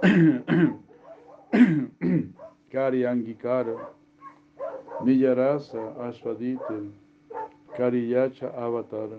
[2.70, 3.90] Kari Angikara,
[5.04, 6.92] Niyarasa Ashwadite,
[7.76, 9.18] Kariyacha Avatara.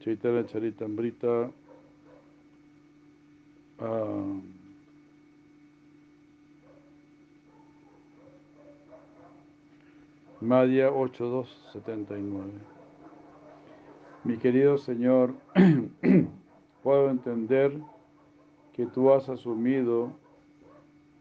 [0.00, 1.50] Chaitanya Charitambrita,
[3.80, 4.40] uh,
[10.40, 12.50] Madhya 8279.
[14.24, 15.34] Mi querido Señor,
[16.82, 17.78] puedo entender
[18.72, 20.12] que tú has asumido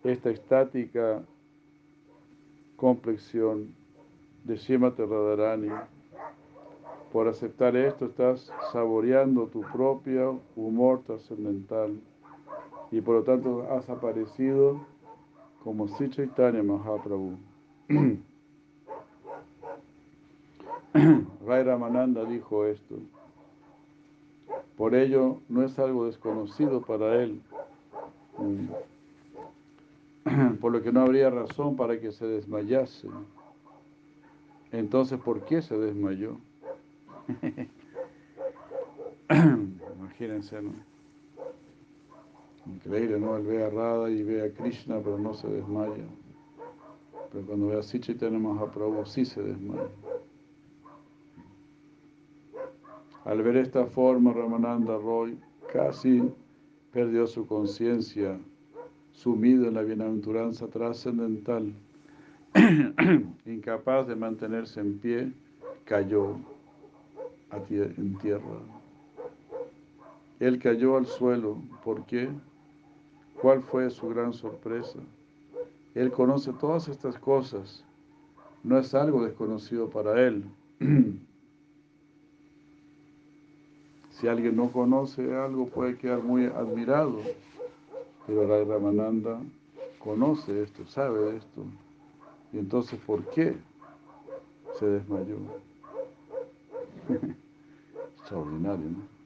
[0.04, 1.22] esta estática
[2.78, 3.76] complexión
[4.46, 5.70] de Shima Radharani.
[7.12, 12.00] Por aceptar esto estás saboreando tu propio humor trascendental
[12.92, 14.80] y por lo tanto has aparecido
[15.64, 17.38] como Sri Chaitanya Mahaprabhu.
[21.46, 22.96] Ray Ramananda dijo esto.
[24.76, 27.42] Por ello no es algo desconocido para él,
[28.38, 28.68] mm.
[30.62, 33.10] por lo que no habría razón para que se desmayase.
[34.72, 36.38] Entonces, ¿por qué se desmayó?
[39.30, 40.89] Imagínense, ¿no?
[42.76, 43.36] Increíble, ¿no?
[43.38, 46.06] Él ve a Radha y ve a Krishna, pero no se desmaya.
[47.32, 49.90] Pero cuando ve a Sichaitanya Mahaprabhu, sí se desmaya.
[53.26, 55.38] Al ver esta forma, Ramananda Roy
[55.74, 56.32] casi
[56.92, 58.40] perdió su conciencia,
[59.12, 61.74] sumido en la bienaventuranza trascendental,
[63.46, 65.32] incapaz de mantenerse en pie,
[65.86, 66.38] cayó
[67.70, 68.60] en tierra.
[70.40, 71.58] Él cayó al suelo.
[71.84, 72.30] ¿Por qué?
[73.42, 75.00] ¿Cuál fue su gran sorpresa?
[75.96, 77.84] Él conoce todas estas cosas.
[78.64, 80.46] No es algo desconocido para él.
[84.12, 87.22] Si alguien no conoce algo puede quedar muy admirado,
[88.28, 89.40] pero Rai Ramananda
[89.98, 91.64] conoce esto, sabe esto.
[92.52, 93.56] Y entonces, ¿por qué
[94.78, 95.38] se desmayó?
[98.20, 99.20] Extraordinario, ¿no?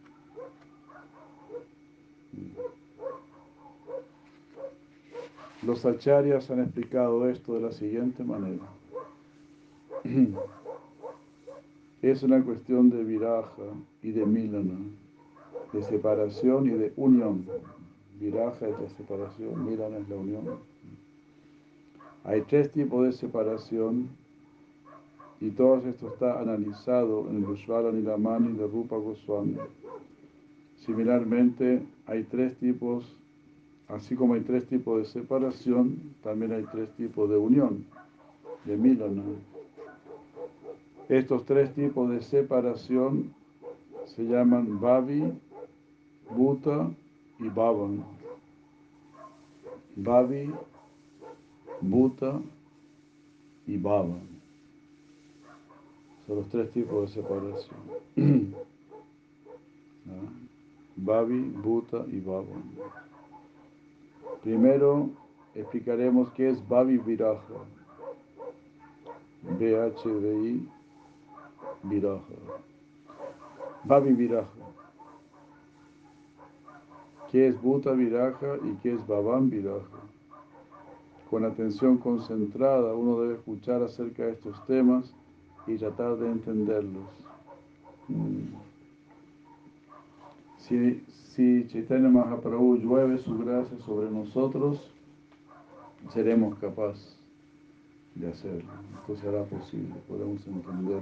[5.65, 8.63] Los acharyas han explicado esto de la siguiente manera.
[12.01, 13.63] Es una cuestión de viraja
[14.01, 14.77] y de milana,
[15.71, 17.45] de separación y de unión.
[18.19, 20.43] Viraja es la separación, milana es la unión.
[22.25, 24.09] Hay tres tipos de separación
[25.39, 29.55] y todo esto está analizado en el Ushvara Nilamani de Rupa Goswami.
[30.85, 33.05] Similarmente, hay tres tipos,
[33.95, 37.85] así como hay tres tipos de separación, también hay tres tipos de unión.
[38.65, 39.21] de Milana.
[41.09, 43.33] Estos tres tipos de separación
[44.05, 45.33] se llaman Babi,
[46.29, 46.89] Bhuta
[47.39, 48.03] y Bhavan.
[49.95, 50.51] Babi,
[51.81, 52.39] Bhuta
[53.67, 54.21] y Bhavan.
[56.25, 57.75] Son los tres tipos de separación.
[60.95, 62.63] Babi, Bhuta y Bhavan.
[64.43, 65.09] Primero
[65.55, 67.53] explicaremos qué es Babi Viraja.
[69.57, 70.69] B-H-V-I
[71.83, 72.33] Viraja.
[73.85, 74.49] Babi Viraja.
[77.31, 80.03] ¿Qué es Bhuta Viraja y qué es Bhavan Viraja?
[81.29, 85.15] Con atención concentrada uno debe escuchar acerca de estos temas
[85.65, 87.07] y tratar de entenderlos.
[88.07, 88.53] Mm.
[90.59, 91.03] Si,
[91.35, 94.91] si Chaitanya Mahaprabhu llueve su gracia sobre nosotros,
[96.13, 97.17] seremos capaces
[98.15, 98.71] de hacerlo.
[98.99, 101.01] Esto será posible, podemos entender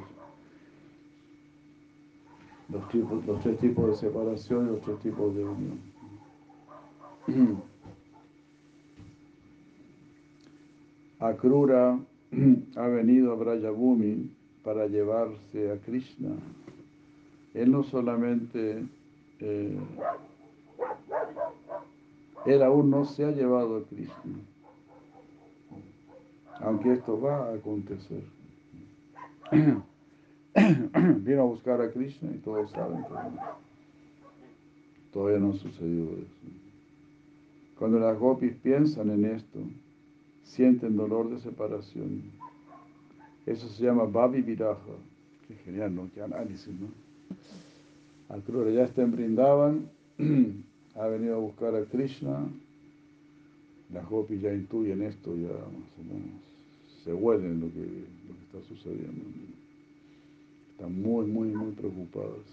[2.70, 5.80] los, tres tipos de separación y los tres tipos de unión.
[11.20, 12.00] Akrura
[12.76, 14.32] ha venido a Brayabhumi
[14.64, 16.30] para llevarse a Krishna.
[17.54, 18.86] Él no solamente,
[19.42, 19.78] eh,
[22.46, 24.40] él aún no se ha llevado a Krishna,
[26.60, 28.24] aunque esto va a acontecer.
[31.24, 33.10] Vino a buscar a Krishna y todos saben que
[35.12, 36.62] todavía no ha sucedido eso.
[37.78, 39.60] Cuando las gopis piensan en esto,
[40.44, 42.24] sienten dolor de separación.
[43.46, 44.80] Eso se llama Babi Viraja.
[45.48, 46.10] Qué genial, ¿no?
[46.14, 46.88] Qué análisis, ¿no?
[48.32, 49.90] Akrura ya está en Brindavan,
[50.96, 52.48] ha venido a buscar a Krishna.
[53.94, 56.52] Las gopis ya intuyen esto, ya más o menos
[57.04, 59.26] se huelen lo que, lo que está sucediendo.
[60.72, 62.46] Están muy, muy, muy preocupadas.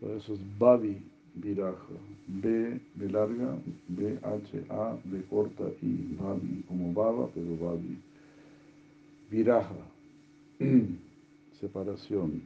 [0.00, 0.98] Por eso es Babi
[1.34, 1.94] Viraja.
[2.26, 3.58] B de larga,
[3.88, 7.98] B, H, A, de corta y Babi, como Baba, pero Babi.
[9.30, 9.74] Viraja,
[11.60, 12.42] separación.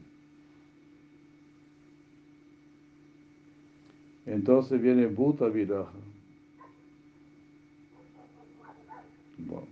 [4.27, 5.93] Entonces viene Bhuta Viraja.
[9.39, 9.67] Bueno.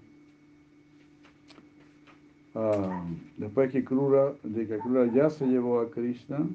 [2.54, 3.06] Ah,
[3.38, 6.46] después que Krura, de que Krura ya se llevó a Krishna,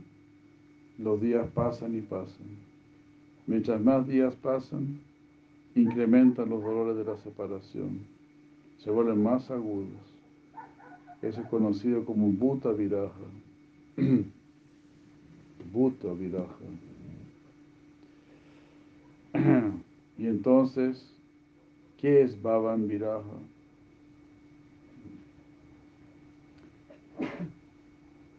[1.00, 2.48] los días pasan y pasan.
[3.48, 5.00] Mientras más días pasan,
[5.74, 8.02] incrementan los dolores de la separación,
[8.78, 9.88] se vuelven más agudos.
[11.22, 13.12] Eso es conocido como Bhuta Viraja.
[15.74, 16.56] Bhuta Viraja.
[20.18, 21.14] Y entonces,
[21.98, 23.24] ¿qué es Bhavan Viraja?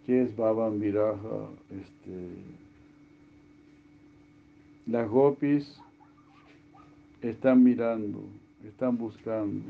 [0.07, 1.49] ¿Qué es Bhavan Viraja?
[1.71, 2.29] Este,
[4.87, 5.79] las gopis
[7.21, 8.23] están mirando,
[8.65, 9.63] están buscando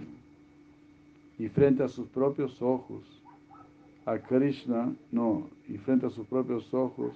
[1.38, 3.02] y frente a sus propios ojos,
[4.04, 7.12] a Krishna, no, y frente a sus propios ojos,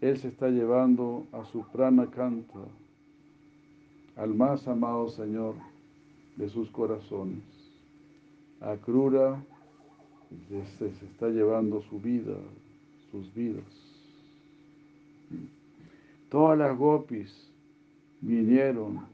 [0.00, 2.58] Él se está llevando a su prana canta,
[4.16, 5.54] al más amado Señor
[6.36, 7.42] de sus corazones.
[8.60, 9.42] A Krura
[10.78, 12.36] se, se está llevando su vida,
[13.10, 13.64] sus vidas.
[16.30, 17.32] Todas las gopis
[18.20, 19.06] vinieron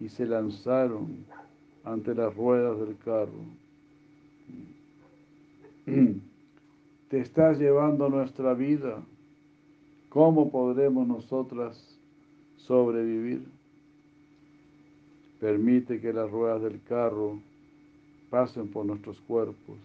[0.00, 1.24] y se lanzaron
[1.84, 3.44] ante las ruedas del carro.
[7.08, 9.02] Te estás llevando nuestra vida.
[10.08, 11.98] ¿Cómo podremos nosotras
[12.56, 13.57] sobrevivir?
[15.40, 17.40] Permite que las ruedas del carro
[18.30, 19.78] pasen por nuestros cuerpos.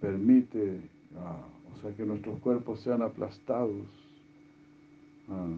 [0.00, 0.80] Permite,
[1.16, 1.44] ah,
[1.74, 3.86] o sea, que nuestros cuerpos sean aplastados.
[5.28, 5.48] Ah,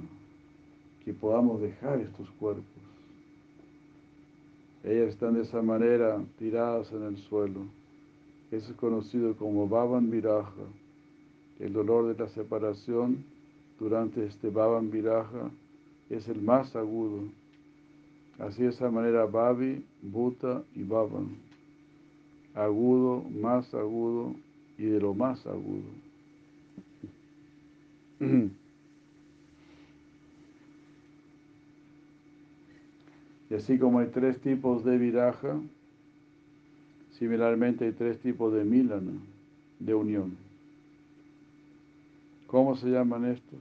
[1.05, 2.65] que podamos dejar estos cuerpos.
[4.83, 7.61] Ellas están de esa manera tiradas en el suelo.
[8.51, 10.63] Eso es conocido como Bhavan Viraja.
[11.59, 13.25] El dolor de la separación
[13.79, 15.51] durante este Bhavan Viraja
[16.09, 17.25] es el más agudo.
[18.41, 21.37] Así de esa manera Bhavi, Bhuta y Bhavan.
[22.55, 24.35] Agudo, más agudo
[24.79, 25.85] y de lo más agudo.
[33.51, 35.61] Y así como hay tres tipos de viraja,
[37.19, 39.11] similarmente hay tres tipos de milana,
[39.81, 40.37] de unión.
[42.47, 43.59] ¿Cómo se llaman estos?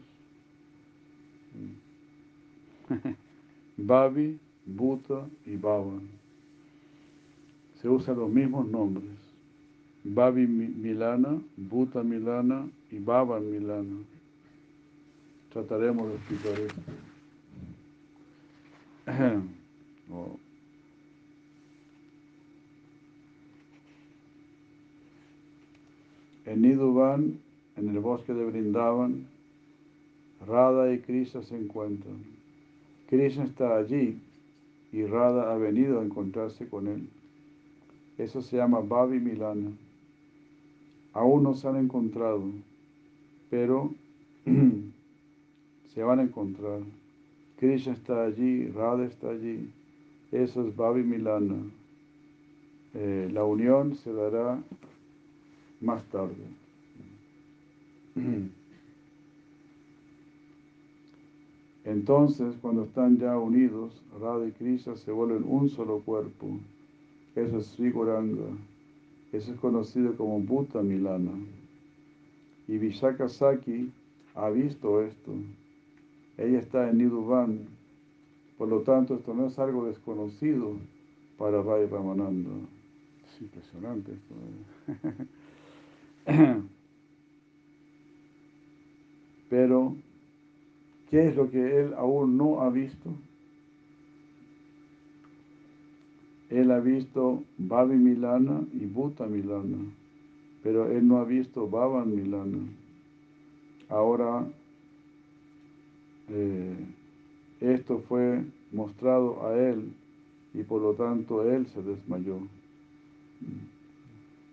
[3.77, 4.39] Babi,
[4.75, 6.07] Bhuta y Bhavan.
[7.81, 9.09] se usan los mismos nombres.
[10.03, 13.97] Babi Milana, Bhuta Milana y Baba Milana.
[15.51, 16.81] Trataremos de explicar esto.
[20.11, 20.39] Oh.
[26.47, 27.37] En Niduban,
[27.77, 29.27] en el bosque de Brindavan,
[30.47, 32.23] Radha y Krishna se encuentran.
[33.07, 34.19] Krishna está allí
[34.91, 37.07] y Radha ha venido a encontrarse con él.
[38.18, 39.72] Eso se llama Babi Milana.
[41.14, 42.44] Aún no se han encontrado,
[43.49, 43.94] pero
[45.94, 46.82] se van a encontrar.
[47.57, 49.72] Krishna está allí, Radha está allí.
[50.32, 51.57] Eso es Babi Milana.
[52.94, 54.61] Eh, la unión se dará
[55.82, 56.36] más tarde.
[61.90, 66.60] Entonces, cuando están ya unidos, Radha y Krishna se vuelven un solo cuerpo.
[67.36, 68.45] Eso es Sriguranga.
[69.32, 71.32] Eso es conocido como Bhuta Milana.
[72.68, 73.91] Y Vishaka Saki
[74.36, 75.34] ha visto esto.
[76.38, 77.61] Ella está en Niduban.
[78.60, 80.74] Por lo tanto, esto no es algo desconocido
[81.40, 82.52] para Rai Ramananda.
[83.26, 84.36] Es impresionante esto.
[86.28, 86.61] ¿eh?
[89.49, 89.95] Pero
[91.10, 93.10] ¿Qué es lo que él aún no ha visto?
[96.49, 99.77] Él ha visto Babi Milana y Bhuta Milana,
[100.61, 102.60] pero él no ha visto Bhavan Milana.
[103.88, 104.48] Ahora,
[106.30, 106.76] eh,
[107.60, 109.91] esto fue mostrado a él
[110.53, 112.38] y por lo tanto él se desmayó.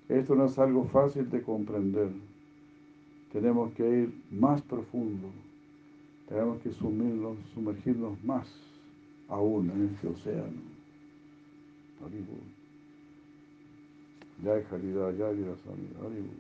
[0.08, 2.08] Esto no es algo fácil de comprender.
[3.30, 5.28] Tenemos que ir más profundo
[6.28, 8.46] tenemos que sumirnos, sumergirnos más
[9.28, 10.76] aún en este océano.
[14.44, 16.30] Ya hay caridad, ya hay Haribu.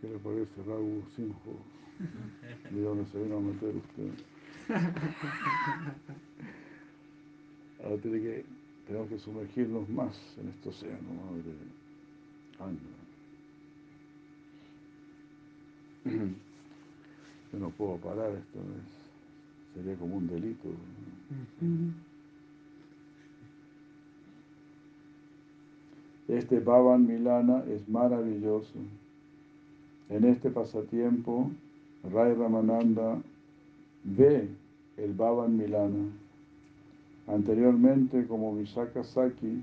[0.00, 1.56] ¿Qué le parece Raúl Sinjo?
[2.70, 4.10] ¿De dónde se vino a meter usted?
[7.84, 8.44] Ahora tiene que,
[8.86, 10.98] tenemos que sumergirnos más en este océano
[11.44, 11.52] de
[12.64, 12.80] años.
[17.52, 18.58] No puedo parar, esto
[19.74, 20.68] sería como un delito.
[26.28, 28.78] Este Bhavan Milana es maravilloso.
[30.08, 31.50] En este pasatiempo,
[32.12, 33.20] Rai Ramananda
[34.04, 34.48] ve
[34.96, 36.08] el Bhavan Milana.
[37.26, 39.62] Anteriormente, como Vishaka Saki,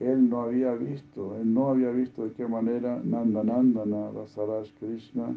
[0.00, 5.34] él no había visto, él no había visto de qué manera Nandanandana, Rasaraj Krishna,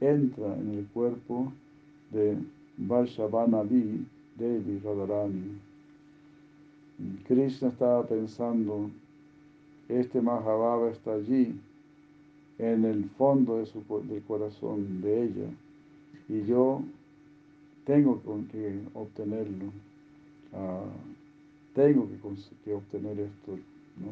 [0.00, 1.52] entra en el cuerpo
[2.10, 2.36] de
[2.76, 4.06] Varshavanavi
[4.36, 5.58] Devi Radharani.
[7.26, 8.90] Krishna estaba pensando,
[9.88, 11.58] este Mahabhava está allí,
[12.58, 15.48] en el fondo de su, del corazón de ella,
[16.28, 16.82] y yo
[17.84, 19.72] tengo que obtenerlo,
[20.52, 20.84] ah,
[21.74, 22.08] tengo
[22.64, 23.58] que, obtener esto,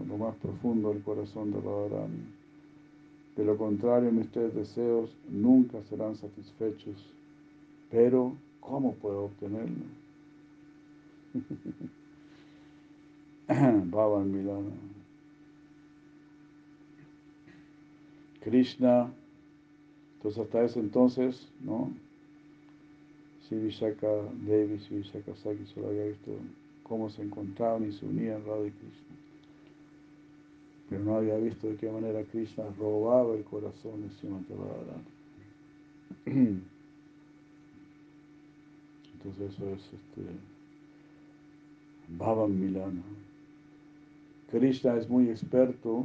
[0.08, 2.41] lo más profundo del corazón de Radharani.
[3.36, 7.10] De lo contrario, mis tres deseos nunca serán satisfechos.
[7.90, 9.84] Pero, ¿cómo puedo obtenerlo?
[13.90, 14.70] Baba Milana.
[18.40, 19.10] Krishna,
[20.16, 21.92] entonces hasta ese entonces, ¿no?
[23.48, 24.08] Si Vishaka
[24.46, 26.32] Devi, si Vishaka Saki solo había visto
[26.82, 29.21] cómo se encontraban y se unían Radha y Krishna
[30.92, 34.52] pero no había visto de qué manera Krishna robaba el corazón de Srimati
[39.14, 40.20] Entonces eso es este
[42.18, 43.00] Bhavan Milana.
[44.50, 46.04] Krishna es muy experto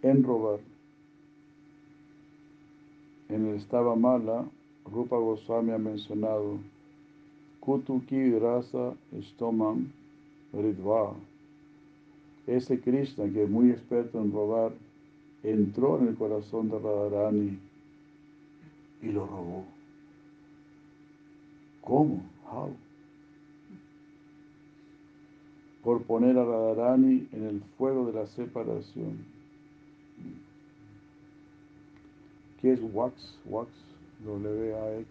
[0.00, 0.60] en robar.
[3.28, 4.48] En el Estaba Mala,
[4.90, 6.56] Rupa Goswami ha mencionado
[7.60, 9.92] Kutuki Rasa Estomam
[10.54, 11.14] Ridva
[12.56, 14.72] ese Krishna, que es muy experto en robar,
[15.42, 17.58] entró en el corazón de Radharani
[19.02, 19.64] y lo robó.
[21.82, 22.22] ¿Cómo?
[22.50, 22.74] How?
[25.82, 29.24] Por poner a Radharani en el fuego de la separación.
[32.60, 33.38] ¿Qué es wax?
[33.46, 33.70] Wax,
[34.24, 35.06] W-A-X.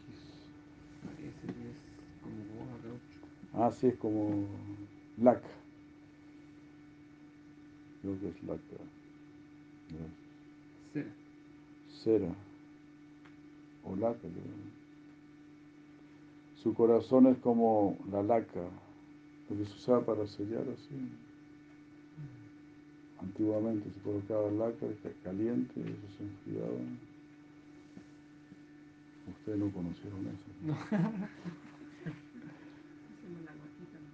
[3.53, 4.45] Ah, sí, es como
[5.17, 5.41] lac
[8.01, 8.61] creo que es laca.
[10.93, 11.09] Cera.
[12.03, 12.35] Cera.
[13.83, 14.27] O laca.
[16.61, 18.67] Su corazón es como la laca,
[19.49, 21.09] lo que se usaba para sellar así.
[23.21, 24.85] antiguamente se colocaba laca
[25.23, 26.79] caliente y eso se enfriaba.
[29.29, 30.45] Ustedes no conocieron eso.
[30.65, 30.73] No.
[33.19, 34.09] Hacemos la guatita, ¿no?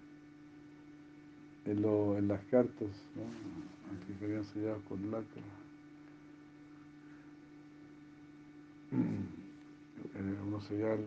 [1.65, 2.89] En, lo, en las cartas,
[4.19, 5.41] que habían sellado con laca.
[8.91, 11.05] Eh, Uno sellaba el,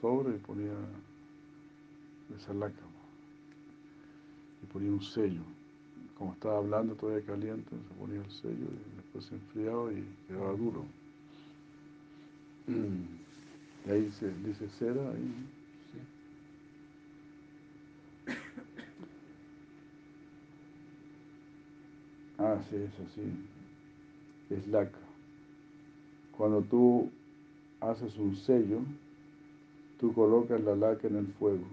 [0.00, 0.72] sobre y ponía
[2.36, 2.98] esa laca ¿no?
[4.62, 5.42] y ponía un sello.
[6.16, 10.52] Como estaba hablando todavía caliente, se ponía el sello y después se enfriaba y quedaba
[10.52, 10.84] duro.
[12.66, 15.12] Y ahí se dice cera,
[22.38, 22.44] Sí.
[22.44, 22.76] Ah, sí,
[24.50, 24.98] es laca.
[26.36, 27.10] Cuando tú
[27.80, 28.78] haces un sello,
[29.98, 31.66] tú colocas la laca en el fuego,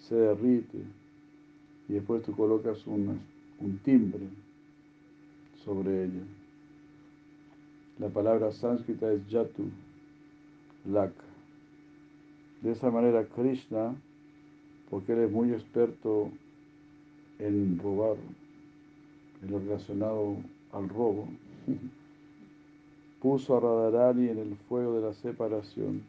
[0.00, 0.78] se derrite
[1.88, 3.18] y después tú colocas un
[3.82, 4.28] timbre
[5.64, 6.22] sobre ella.
[7.98, 9.64] La palabra sánscrita es yatu,
[10.84, 11.24] laca.
[12.60, 13.96] De esa manera Krishna,
[14.90, 16.30] porque él es muy experto
[17.38, 18.16] en robar,
[19.42, 20.36] en lo relacionado
[20.72, 21.28] al robo,
[23.20, 26.02] puso a Radharani en el fuego de la separación.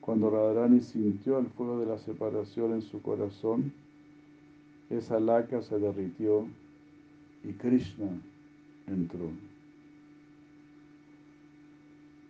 [0.00, 3.72] Cuando Radharani sintió el fuego de la separación en su corazón,
[4.90, 6.46] esa laca se derritió
[7.44, 8.08] y Krishna
[8.86, 9.30] entró.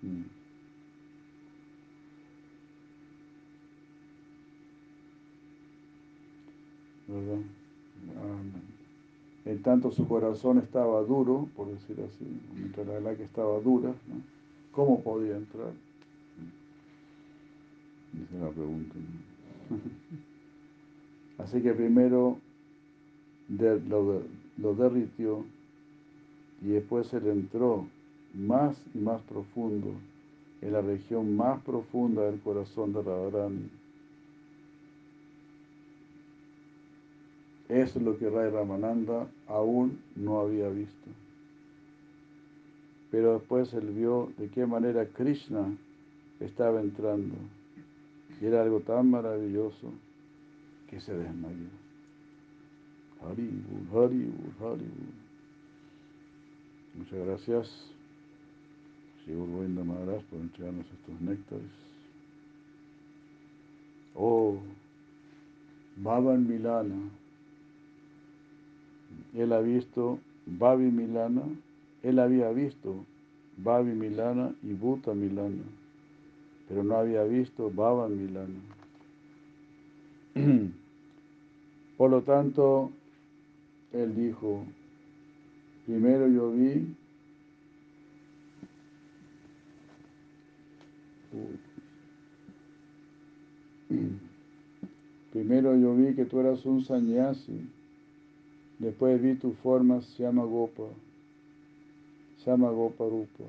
[0.03, 0.23] Mm.
[7.09, 7.43] ¿Verdad?
[8.17, 8.68] Ah,
[9.49, 14.21] En tanto su corazón estaba duro, por decir así, mientras la laca estaba dura, ¿no?
[14.73, 15.73] ¿cómo podía entrar?
[18.25, 18.95] Esa es la pregunta.
[19.71, 19.79] ¿no?
[21.43, 22.37] Así que primero
[23.49, 24.27] de- lo, de-
[24.59, 25.45] lo derritió
[26.63, 27.87] y después él entró
[28.35, 29.93] más y más profundo
[30.61, 33.63] en la región más profunda del corazón de Radharani.
[33.65, 33.71] Eso
[37.69, 41.11] es lo que Ray Ramananda aún no había visto.
[43.11, 45.77] Pero después él vio de qué manera Krishna
[46.41, 47.35] estaba entrando.
[48.41, 49.93] Y era algo tan maravilloso
[50.89, 51.69] que se desmayó.
[53.23, 55.29] Haribur, Haribur, Haribur.
[56.95, 57.91] Muchas gracias,
[59.25, 61.65] Señor Govinda Maharaj, por entregarnos estos néctares.
[64.15, 64.59] Oh,
[65.97, 67.18] Bhavan Milana.
[69.35, 71.43] Él ha visto Bhavi Milana,
[72.03, 73.05] él había visto
[73.59, 75.65] Bhavi Milana y Bhuta Milana,
[76.69, 78.61] pero no había visto Bhavan Milana.
[81.97, 82.93] Por lo tanto,
[83.93, 84.65] él dijo,
[85.87, 86.95] primero yo vi
[95.33, 97.69] Primero yo vi que tú eras un sannyasi,
[98.79, 100.85] después vi tu forma Syama Gopa,
[102.45, 103.45] Syama Gopa Rupa,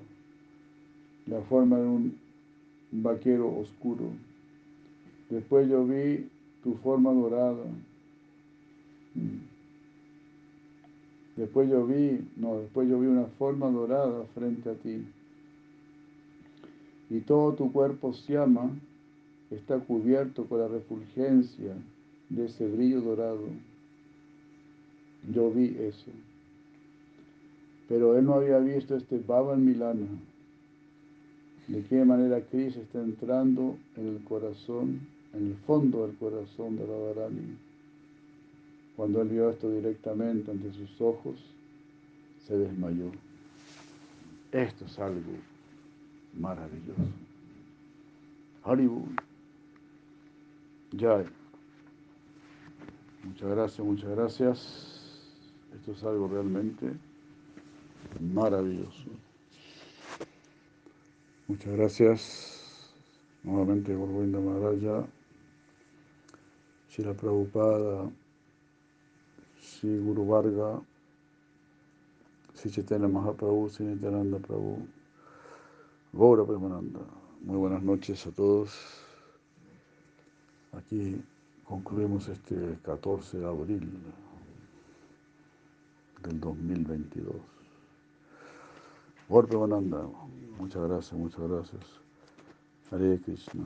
[1.27, 2.18] la forma de un
[2.91, 4.06] vaquero oscuro.
[5.30, 6.27] Después yo vi
[6.64, 7.65] tu forma dorada.
[11.35, 15.06] Después yo vi, no, después yo vi una forma dorada frente a ti.
[17.10, 18.69] Y todo tu cuerpo Syama
[19.49, 21.76] está cubierto con la refulgencia
[22.30, 23.47] de ese brillo dorado.
[25.28, 26.12] Yo vi eso.
[27.88, 30.08] Pero él no había visto este Bhavan Milana.
[31.68, 35.02] De qué manera Krishna está entrando en el corazón,
[35.34, 37.58] en el fondo del corazón de Radharani.
[38.96, 41.40] Cuando él vio esto directamente ante sus ojos,
[42.48, 43.12] se desmayó.
[44.52, 45.32] Esto es algo
[46.38, 47.02] maravilloso.
[48.64, 49.08] Haribur.
[50.98, 51.26] Jai.
[53.24, 54.98] Muchas gracias, muchas gracias.
[55.76, 56.94] Esto es algo realmente
[58.20, 59.10] maravilloso.
[61.48, 62.60] Muchas gracias.
[63.44, 65.08] Nuevamente Govinda Maharaja,
[66.90, 68.12] Shira Prabhupada,
[69.62, 70.82] Sri Guru Varga,
[72.54, 74.86] Sri Chaitanya Mahaprabhu, Sri Nityananda Prabhu,
[76.12, 77.00] Gaura Premananda.
[77.41, 78.78] Muy buenas noches a todos.
[80.74, 81.22] Aquí
[81.64, 83.90] concluimos este 14 de abril
[86.24, 87.36] del 2022.
[89.30, 90.08] Gaura Premananda.
[90.58, 91.84] Muchas gracias, muchas gracias.
[92.91, 93.66] Hare Krishna.